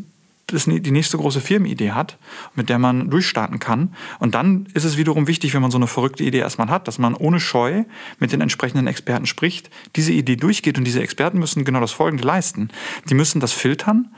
das, 0.52 0.64
die 0.64 0.90
nächste 0.90 1.16
große 1.16 1.40
Firmenidee 1.40 1.92
hat, 1.92 2.18
mit 2.54 2.68
der 2.68 2.78
man 2.78 3.10
durchstarten 3.10 3.58
kann. 3.58 3.94
Und 4.18 4.34
dann 4.34 4.66
ist 4.74 4.84
es 4.84 4.96
wiederum 4.96 5.26
wichtig, 5.26 5.54
wenn 5.54 5.62
man 5.62 5.70
so 5.70 5.78
eine 5.78 5.86
verrückte 5.86 6.24
Idee 6.24 6.38
erstmal 6.38 6.68
hat, 6.68 6.88
dass 6.88 6.98
man 6.98 7.14
ohne 7.14 7.40
Scheu 7.40 7.84
mit 8.18 8.32
den 8.32 8.40
entsprechenden 8.40 8.86
Experten 8.86 9.26
spricht, 9.26 9.70
diese 9.96 10.12
Idee 10.12 10.36
durchgeht 10.36 10.78
und 10.78 10.84
diese 10.84 11.02
Experten 11.02 11.38
müssen 11.38 11.64
genau 11.64 11.80
das 11.80 11.92
Folgende 11.92 12.24
leisten. 12.24 12.68
Die 13.08 13.14
müssen 13.14 13.40
das 13.40 13.52
filtern, 13.52 14.14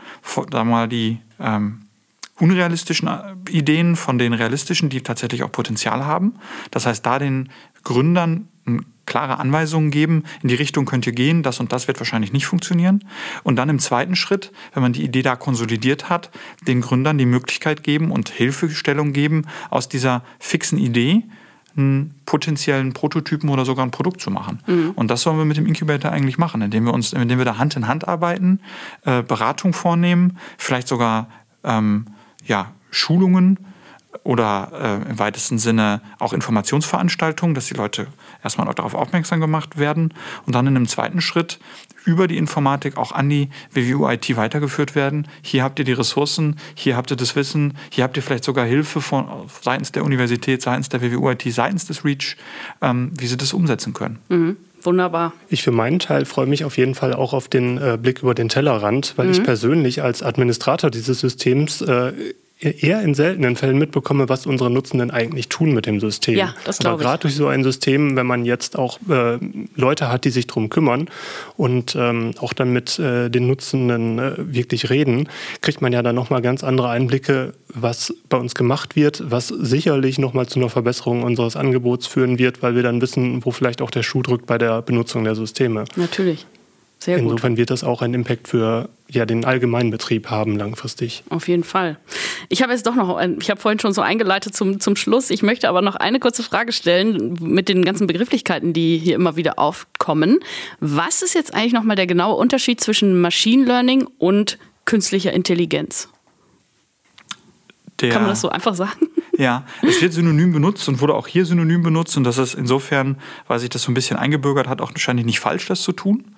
da 0.50 0.64
mal 0.64 0.88
die 0.88 1.18
ähm, 1.40 1.82
unrealistischen 2.38 3.08
äh, 3.08 3.34
Ideen 3.50 3.96
von 3.96 4.18
den 4.18 4.32
realistischen, 4.32 4.88
die 4.88 5.02
tatsächlich 5.02 5.42
auch 5.42 5.52
Potenzial 5.52 6.04
haben. 6.04 6.34
Das 6.70 6.86
heißt, 6.86 7.04
da 7.04 7.18
den 7.18 7.50
Gründern 7.84 8.48
ein 8.66 8.84
klare 9.06 9.38
Anweisungen 9.38 9.90
geben, 9.90 10.24
in 10.42 10.48
die 10.48 10.54
Richtung 10.54 10.84
könnt 10.86 11.06
ihr 11.06 11.12
gehen, 11.12 11.42
das 11.42 11.60
und 11.60 11.72
das 11.72 11.88
wird 11.88 12.00
wahrscheinlich 12.00 12.32
nicht 12.32 12.46
funktionieren. 12.46 13.04
Und 13.42 13.56
dann 13.56 13.68
im 13.68 13.78
zweiten 13.78 14.16
Schritt, 14.16 14.52
wenn 14.72 14.82
man 14.82 14.92
die 14.92 15.04
Idee 15.04 15.22
da 15.22 15.36
konsolidiert 15.36 16.08
hat, 16.08 16.30
den 16.66 16.80
Gründern 16.80 17.18
die 17.18 17.26
Möglichkeit 17.26 17.82
geben 17.82 18.10
und 18.10 18.28
Hilfestellung 18.28 19.12
geben, 19.12 19.46
aus 19.70 19.88
dieser 19.88 20.22
fixen 20.38 20.78
Idee 20.78 21.24
einen 21.76 22.14
potenziellen 22.24 22.92
Prototypen 22.92 23.48
oder 23.48 23.64
sogar 23.64 23.84
ein 23.84 23.90
Produkt 23.90 24.20
zu 24.20 24.30
machen. 24.30 24.60
Mhm. 24.66 24.92
Und 24.94 25.10
das 25.10 25.22
sollen 25.22 25.38
wir 25.38 25.44
mit 25.44 25.56
dem 25.56 25.66
Incubator 25.66 26.10
eigentlich 26.10 26.38
machen, 26.38 26.62
indem 26.62 26.84
wir 26.84 26.94
uns, 26.94 27.12
indem 27.12 27.38
wir 27.38 27.44
da 27.44 27.58
Hand 27.58 27.74
in 27.76 27.88
Hand 27.88 28.06
arbeiten, 28.06 28.60
äh, 29.04 29.22
Beratung 29.22 29.72
vornehmen, 29.72 30.38
vielleicht 30.56 30.86
sogar 30.86 31.28
ähm, 31.64 32.06
ja, 32.46 32.70
Schulungen 32.90 33.58
oder 34.22 35.00
äh, 35.04 35.10
im 35.10 35.18
weitesten 35.18 35.58
Sinne 35.58 36.00
auch 36.18 36.32
Informationsveranstaltungen, 36.32 37.54
dass 37.54 37.66
die 37.66 37.74
Leute 37.74 38.06
erstmal 38.42 38.68
auch 38.68 38.74
darauf 38.74 38.94
aufmerksam 38.94 39.40
gemacht 39.40 39.78
werden 39.78 40.14
und 40.46 40.54
dann 40.54 40.66
in 40.66 40.76
einem 40.76 40.86
zweiten 40.86 41.20
Schritt 41.20 41.58
über 42.04 42.28
die 42.28 42.36
Informatik 42.36 42.96
auch 42.96 43.12
an 43.12 43.28
die 43.28 43.48
WWU-IT 43.72 44.36
weitergeführt 44.36 44.94
werden. 44.94 45.26
Hier 45.42 45.62
habt 45.62 45.78
ihr 45.78 45.84
die 45.84 45.92
Ressourcen, 45.92 46.56
hier 46.74 46.96
habt 46.96 47.10
ihr 47.10 47.16
das 47.16 47.34
Wissen, 47.34 47.76
hier 47.90 48.04
habt 48.04 48.16
ihr 48.16 48.22
vielleicht 48.22 48.44
sogar 48.44 48.66
Hilfe 48.66 49.00
von 49.00 49.26
seitens 49.62 49.92
der 49.92 50.04
Universität, 50.04 50.62
seitens 50.62 50.88
der 50.88 51.02
WWU-IT, 51.02 51.42
seitens 51.52 51.86
des 51.86 52.04
REACH, 52.04 52.36
ähm, 52.82 53.12
wie 53.18 53.26
sie 53.26 53.36
das 53.36 53.52
umsetzen 53.52 53.94
können. 53.94 54.18
Mhm. 54.28 54.56
Wunderbar. 54.82 55.32
Ich 55.48 55.62
für 55.62 55.70
meinen 55.70 55.98
Teil 55.98 56.26
freue 56.26 56.46
mich 56.46 56.64
auf 56.64 56.76
jeden 56.76 56.94
Fall 56.94 57.14
auch 57.14 57.32
auf 57.32 57.48
den 57.48 57.78
äh, 57.78 57.98
Blick 58.00 58.22
über 58.22 58.34
den 58.34 58.50
Tellerrand, 58.50 59.14
weil 59.16 59.26
mhm. 59.26 59.32
ich 59.32 59.42
persönlich 59.42 60.02
als 60.02 60.22
Administrator 60.22 60.90
dieses 60.90 61.20
Systems 61.20 61.80
äh, 61.80 62.12
eher 62.64 63.02
in 63.02 63.14
seltenen 63.14 63.56
Fällen 63.56 63.78
mitbekomme, 63.78 64.28
was 64.28 64.46
unsere 64.46 64.70
Nutzenden 64.70 65.10
eigentlich 65.10 65.48
tun 65.48 65.72
mit 65.72 65.86
dem 65.86 66.00
System. 66.00 66.36
Ja, 66.36 66.54
das 66.64 66.78
glaube 66.78 66.96
ich. 66.96 67.06
Aber 67.06 67.10
gerade 67.10 67.22
durch 67.22 67.34
so 67.34 67.46
ein 67.46 67.62
System, 67.62 68.16
wenn 68.16 68.26
man 68.26 68.44
jetzt 68.44 68.78
auch 68.78 68.98
äh, 69.08 69.38
Leute 69.76 70.10
hat, 70.10 70.24
die 70.24 70.30
sich 70.30 70.46
darum 70.46 70.70
kümmern 70.70 71.08
und 71.56 71.96
ähm, 71.96 72.32
auch 72.38 72.52
dann 72.52 72.72
mit 72.72 72.98
äh, 72.98 73.28
den 73.30 73.46
Nutzenden 73.46 74.18
äh, 74.18 74.32
wirklich 74.38 74.90
reden, 74.90 75.28
kriegt 75.60 75.82
man 75.82 75.92
ja 75.92 76.02
dann 76.02 76.14
nochmal 76.14 76.42
ganz 76.42 76.64
andere 76.64 76.88
Einblicke, 76.88 77.54
was 77.68 78.14
bei 78.28 78.36
uns 78.36 78.54
gemacht 78.54 78.96
wird, 78.96 79.22
was 79.30 79.48
sicherlich 79.48 80.18
nochmal 80.18 80.46
zu 80.46 80.58
einer 80.58 80.68
Verbesserung 80.68 81.22
unseres 81.22 81.56
Angebots 81.56 82.06
führen 82.06 82.38
wird, 82.38 82.62
weil 82.62 82.74
wir 82.74 82.82
dann 82.82 83.00
wissen, 83.00 83.44
wo 83.44 83.50
vielleicht 83.50 83.82
auch 83.82 83.90
der 83.90 84.02
Schuh 84.02 84.22
drückt 84.22 84.46
bei 84.46 84.58
der 84.58 84.82
Benutzung 84.82 85.24
der 85.24 85.34
Systeme. 85.34 85.84
Natürlich. 85.96 86.46
Sehr 87.04 87.18
Insofern 87.18 87.52
gut. 87.52 87.58
wird 87.58 87.70
das 87.70 87.84
auch 87.84 88.00
einen 88.00 88.14
Impact 88.14 88.48
für 88.48 88.88
ja, 89.10 89.26
den 89.26 89.44
allgemeinen 89.44 89.90
Betrieb 89.90 90.30
haben 90.30 90.56
langfristig. 90.56 91.22
Auf 91.28 91.48
jeden 91.48 91.62
Fall. 91.62 91.98
Ich 92.48 92.62
habe 92.62 92.72
jetzt 92.72 92.86
doch 92.86 92.94
noch, 92.94 93.20
ich 93.40 93.50
habe 93.50 93.60
vorhin 93.60 93.78
schon 93.78 93.92
so 93.92 94.00
eingeleitet 94.00 94.56
zum, 94.56 94.80
zum 94.80 94.96
Schluss. 94.96 95.28
Ich 95.28 95.42
möchte 95.42 95.68
aber 95.68 95.82
noch 95.82 95.96
eine 95.96 96.18
kurze 96.18 96.42
Frage 96.42 96.72
stellen 96.72 97.36
mit 97.42 97.68
den 97.68 97.84
ganzen 97.84 98.06
Begrifflichkeiten, 98.06 98.72
die 98.72 98.96
hier 98.96 99.16
immer 99.16 99.36
wieder 99.36 99.58
aufkommen. 99.58 100.40
Was 100.80 101.20
ist 101.20 101.34
jetzt 101.34 101.52
eigentlich 101.52 101.74
nochmal 101.74 101.96
der 101.96 102.06
genaue 102.06 102.36
Unterschied 102.36 102.80
zwischen 102.80 103.20
Machine 103.20 103.66
Learning 103.66 104.08
und 104.16 104.56
künstlicher 104.86 105.34
Intelligenz? 105.34 106.08
Der, 108.00 108.08
Kann 108.08 108.22
man 108.22 108.30
das 108.30 108.40
so 108.40 108.48
einfach 108.48 108.74
sagen? 108.74 109.08
Ja, 109.36 109.66
es 109.82 110.00
wird 110.00 110.12
synonym 110.12 110.52
benutzt 110.52 110.88
und 110.88 111.00
wurde 111.00 111.14
auch 111.14 111.26
hier 111.26 111.44
synonym 111.44 111.82
benutzt 111.82 112.16
und 112.16 112.22
das 112.22 112.38
ist 112.38 112.54
insofern, 112.54 113.18
weil 113.48 113.58
sich 113.58 113.68
das 113.68 113.82
so 113.82 113.90
ein 113.90 113.94
bisschen 113.94 114.16
eingebürgert 114.16 114.68
hat, 114.68 114.80
auch 114.80 114.92
wahrscheinlich 114.92 115.26
nicht 115.26 115.40
falsch, 115.40 115.66
das 115.66 115.82
zu 115.82 115.90
tun 115.90 116.33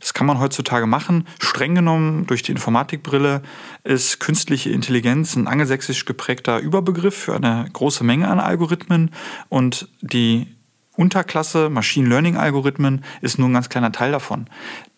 Das 0.00 0.14
kann 0.14 0.26
man 0.26 0.40
heutzutage 0.40 0.86
machen. 0.86 1.26
Streng 1.38 1.74
genommen 1.74 2.26
durch 2.26 2.42
die 2.42 2.52
Informatikbrille 2.52 3.42
ist 3.84 4.18
künstliche 4.18 4.70
Intelligenz 4.70 5.36
ein 5.36 5.46
angelsächsisch 5.46 6.06
geprägter 6.06 6.58
Überbegriff 6.58 7.14
für 7.14 7.36
eine 7.36 7.66
große 7.72 8.02
Menge 8.02 8.28
an 8.28 8.40
Algorithmen 8.40 9.10
und 9.48 9.88
die 10.00 10.48
Unterklasse 10.96 11.70
Machine 11.70 12.08
Learning 12.08 12.36
Algorithmen 12.36 13.04
ist 13.20 13.38
nur 13.38 13.48
ein 13.48 13.54
ganz 13.54 13.68
kleiner 13.68 13.92
Teil 13.92 14.12
davon. 14.12 14.46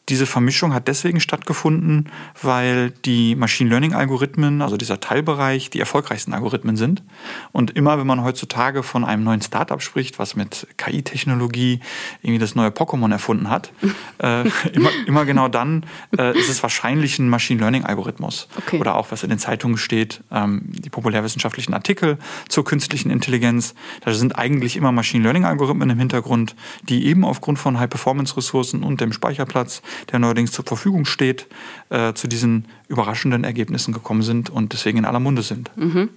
Diese 0.08 0.26
Vermischung 0.26 0.74
hat 0.74 0.88
deswegen 0.88 1.20
stattgefunden, 1.20 2.08
weil 2.42 2.90
die 3.04 3.36
Machine 3.36 3.70
Learning-Algorithmen, 3.70 4.60
also 4.60 4.76
dieser 4.76 4.98
Teilbereich, 4.98 5.70
die 5.70 5.78
erfolgreichsten 5.78 6.34
Algorithmen 6.34 6.76
sind. 6.76 7.04
Und 7.52 7.70
immer, 7.76 7.98
wenn 7.98 8.06
man 8.06 8.24
heutzutage 8.24 8.82
von 8.82 9.04
einem 9.04 9.22
neuen 9.22 9.42
Startup 9.42 9.80
spricht, 9.80 10.18
was 10.18 10.34
mit 10.34 10.66
KI-Technologie 10.76 11.80
irgendwie 12.20 12.40
das 12.40 12.56
neue 12.56 12.70
Pokémon 12.70 13.12
erfunden 13.12 13.48
hat, 13.48 13.72
äh, 14.18 14.48
immer, 14.72 14.90
immer, 15.06 15.24
genau 15.24 15.46
dann 15.46 15.86
äh, 16.18 16.36
ist 16.36 16.48
es 16.48 16.64
wahrscheinlich 16.64 17.20
ein 17.20 17.28
Machine 17.28 17.60
Learning-Algorithmus. 17.60 18.48
Okay. 18.58 18.80
Oder 18.80 18.96
auch, 18.96 19.12
was 19.12 19.22
in 19.22 19.30
den 19.30 19.38
Zeitungen 19.38 19.78
steht, 19.78 20.20
ähm, 20.32 20.62
die 20.64 20.90
populärwissenschaftlichen 20.90 21.74
Artikel 21.74 22.18
zur 22.48 22.64
künstlichen 22.64 23.10
Intelligenz. 23.10 23.74
Da 24.00 24.12
sind 24.12 24.36
eigentlich 24.36 24.76
immer 24.76 24.90
Machine 24.90 25.22
Learning-Algorithmen 25.22 25.90
im 25.90 25.98
Hintergrund, 26.00 26.56
die 26.88 27.06
eben 27.06 27.24
aufgrund 27.24 27.60
von 27.60 27.78
High-Performance-Ressourcen 27.78 28.82
und 28.82 29.00
dem 29.00 29.12
Speicherplatz 29.12 29.80
der 30.10 30.18
neuerdings 30.18 30.52
zur 30.52 30.64
Verfügung 30.64 31.04
steht, 31.04 31.46
äh, 31.90 32.12
zu 32.14 32.28
diesen 32.28 32.66
überraschenden 32.88 33.44
Ergebnissen 33.44 33.92
gekommen 33.92 34.22
sind 34.22 34.50
und 34.50 34.72
deswegen 34.72 34.98
in 34.98 35.04
aller 35.04 35.20
Munde 35.20 35.42
sind. 35.42 35.70
Mhm. 35.76 36.08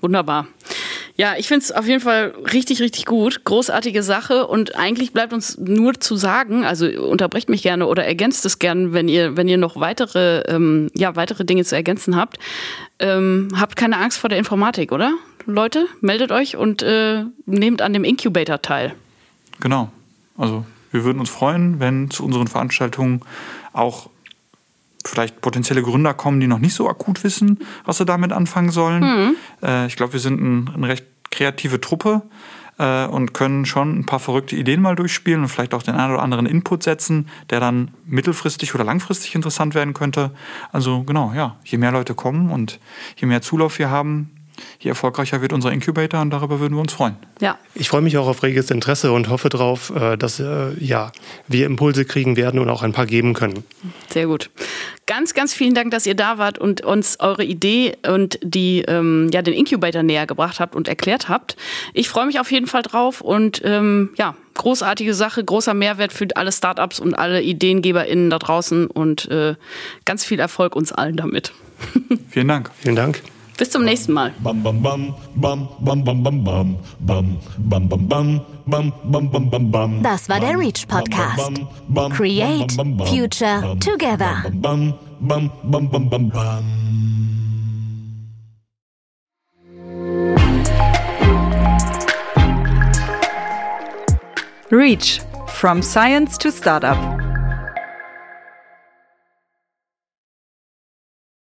Wunderbar. 0.00 0.46
Ja, 1.16 1.36
ich 1.36 1.46
finde 1.46 1.64
es 1.64 1.72
auf 1.72 1.86
jeden 1.86 2.00
Fall 2.00 2.34
richtig, 2.52 2.80
richtig 2.80 3.06
gut. 3.06 3.44
Großartige 3.44 4.02
Sache. 4.02 4.46
Und 4.46 4.74
eigentlich 4.74 5.12
bleibt 5.12 5.32
uns 5.32 5.56
nur 5.58 5.94
zu 5.94 6.16
sagen, 6.16 6.64
also 6.64 6.86
unterbrecht 6.86 7.48
mich 7.48 7.62
gerne 7.62 7.86
oder 7.86 8.04
ergänzt 8.04 8.44
es 8.46 8.58
gerne, 8.58 8.92
wenn 8.92 9.08
ihr, 9.08 9.36
wenn 9.36 9.46
ihr 9.46 9.56
noch 9.56 9.78
weitere, 9.78 10.40
ähm, 10.48 10.90
ja, 10.94 11.14
weitere 11.14 11.44
Dinge 11.44 11.64
zu 11.64 11.76
ergänzen 11.76 12.16
habt. 12.16 12.38
Ähm, 12.98 13.48
habt 13.56 13.76
keine 13.76 13.98
Angst 13.98 14.18
vor 14.18 14.28
der 14.28 14.38
Informatik, 14.38 14.90
oder? 14.90 15.12
Leute, 15.46 15.86
meldet 16.00 16.32
euch 16.32 16.56
und 16.56 16.82
äh, 16.82 17.24
nehmt 17.46 17.80
an 17.80 17.92
dem 17.92 18.02
Incubator 18.02 18.60
teil. 18.60 18.94
Genau. 19.60 19.90
Also 20.36 20.64
wir 20.94 21.04
würden 21.04 21.18
uns 21.18 21.28
freuen, 21.28 21.80
wenn 21.80 22.08
zu 22.08 22.24
unseren 22.24 22.46
Veranstaltungen 22.46 23.20
auch 23.72 24.08
vielleicht 25.04 25.40
potenzielle 25.40 25.82
Gründer 25.82 26.14
kommen, 26.14 26.38
die 26.38 26.46
noch 26.46 26.60
nicht 26.60 26.74
so 26.74 26.88
akut 26.88 27.24
wissen, 27.24 27.58
was 27.84 27.98
sie 27.98 28.06
damit 28.06 28.32
anfangen 28.32 28.70
sollen. 28.70 29.02
Mhm. 29.02 29.36
Äh, 29.62 29.86
ich 29.86 29.96
glaube, 29.96 30.14
wir 30.14 30.20
sind 30.20 30.40
ein, 30.40 30.70
eine 30.72 30.88
recht 30.88 31.04
kreative 31.30 31.80
Truppe 31.80 32.22
äh, 32.78 33.06
und 33.06 33.34
können 33.34 33.66
schon 33.66 33.98
ein 33.98 34.06
paar 34.06 34.20
verrückte 34.20 34.54
Ideen 34.54 34.80
mal 34.80 34.94
durchspielen 34.94 35.42
und 35.42 35.48
vielleicht 35.48 35.74
auch 35.74 35.82
den 35.82 35.96
einen 35.96 36.12
oder 36.12 36.22
anderen 36.22 36.46
Input 36.46 36.84
setzen, 36.84 37.28
der 37.50 37.58
dann 37.58 37.90
mittelfristig 38.06 38.74
oder 38.74 38.84
langfristig 38.84 39.34
interessant 39.34 39.74
werden 39.74 39.94
könnte. 39.94 40.30
Also 40.70 41.02
genau, 41.02 41.32
ja, 41.34 41.56
je 41.64 41.76
mehr 41.76 41.90
Leute 41.90 42.14
kommen 42.14 42.50
und 42.50 42.78
je 43.16 43.26
mehr 43.26 43.42
Zulauf 43.42 43.80
wir 43.80 43.90
haben, 43.90 44.30
je 44.78 44.90
erfolgreicher 44.90 45.40
wird 45.40 45.52
unser 45.52 45.72
Incubator 45.72 46.20
und 46.20 46.30
darüber 46.30 46.60
würden 46.60 46.74
wir 46.74 46.80
uns 46.80 46.92
freuen. 46.92 47.16
Ja. 47.40 47.58
Ich 47.74 47.88
freue 47.88 48.02
mich 48.02 48.16
auch 48.18 48.26
auf 48.26 48.42
reges 48.42 48.70
Interesse 48.70 49.12
und 49.12 49.28
hoffe 49.28 49.48
darauf, 49.48 49.90
äh, 49.90 50.16
dass 50.16 50.40
äh, 50.40 50.72
ja, 50.78 51.12
wir 51.48 51.66
Impulse 51.66 52.04
kriegen 52.04 52.36
werden 52.36 52.60
und 52.60 52.68
auch 52.68 52.82
ein 52.82 52.92
paar 52.92 53.06
geben 53.06 53.34
können. 53.34 53.64
Sehr 54.08 54.26
gut. 54.26 54.50
Ganz, 55.06 55.34
ganz 55.34 55.52
vielen 55.52 55.74
Dank, 55.74 55.90
dass 55.90 56.06
ihr 56.06 56.14
da 56.14 56.38
wart 56.38 56.58
und 56.58 56.80
uns 56.80 57.20
eure 57.20 57.44
Idee 57.44 57.96
und 58.06 58.38
die, 58.42 58.82
ähm, 58.88 59.28
ja, 59.32 59.42
den 59.42 59.52
Incubator 59.52 60.02
näher 60.02 60.26
gebracht 60.26 60.60
habt 60.60 60.74
und 60.74 60.88
erklärt 60.88 61.28
habt. 61.28 61.56
Ich 61.92 62.08
freue 62.08 62.26
mich 62.26 62.40
auf 62.40 62.50
jeden 62.50 62.66
Fall 62.66 62.82
drauf 62.82 63.20
und 63.20 63.60
ähm, 63.64 64.10
ja, 64.16 64.34
großartige 64.54 65.12
Sache, 65.12 65.44
großer 65.44 65.74
Mehrwert 65.74 66.12
für 66.12 66.28
alle 66.36 66.52
Startups 66.52 67.00
und 67.00 67.14
alle 67.14 67.42
IdeengeberInnen 67.42 68.30
da 68.30 68.38
draußen 68.38 68.86
und 68.86 69.30
äh, 69.30 69.56
ganz 70.04 70.24
viel 70.24 70.40
Erfolg 70.40 70.74
uns 70.74 70.92
allen 70.92 71.16
damit. 71.16 71.52
Vielen 72.30 72.48
Dank. 72.48 72.70
Vielen 72.80 72.96
Dank. 72.96 73.22
Bis 73.56 73.70
zum 73.70 73.84
nächsten 73.84 74.12
Mal. 74.12 74.32
Das 80.02 80.28
war 80.28 80.40
der 80.40 80.58
Reach 80.58 80.88
Podcast. 80.88 81.52
Create 82.16 82.72
Future 83.06 83.76
Together. 83.78 84.44
Reach 94.70 95.20
from 95.46 95.82
Science 95.82 96.36
to 96.38 96.50
Startup. 96.50 96.96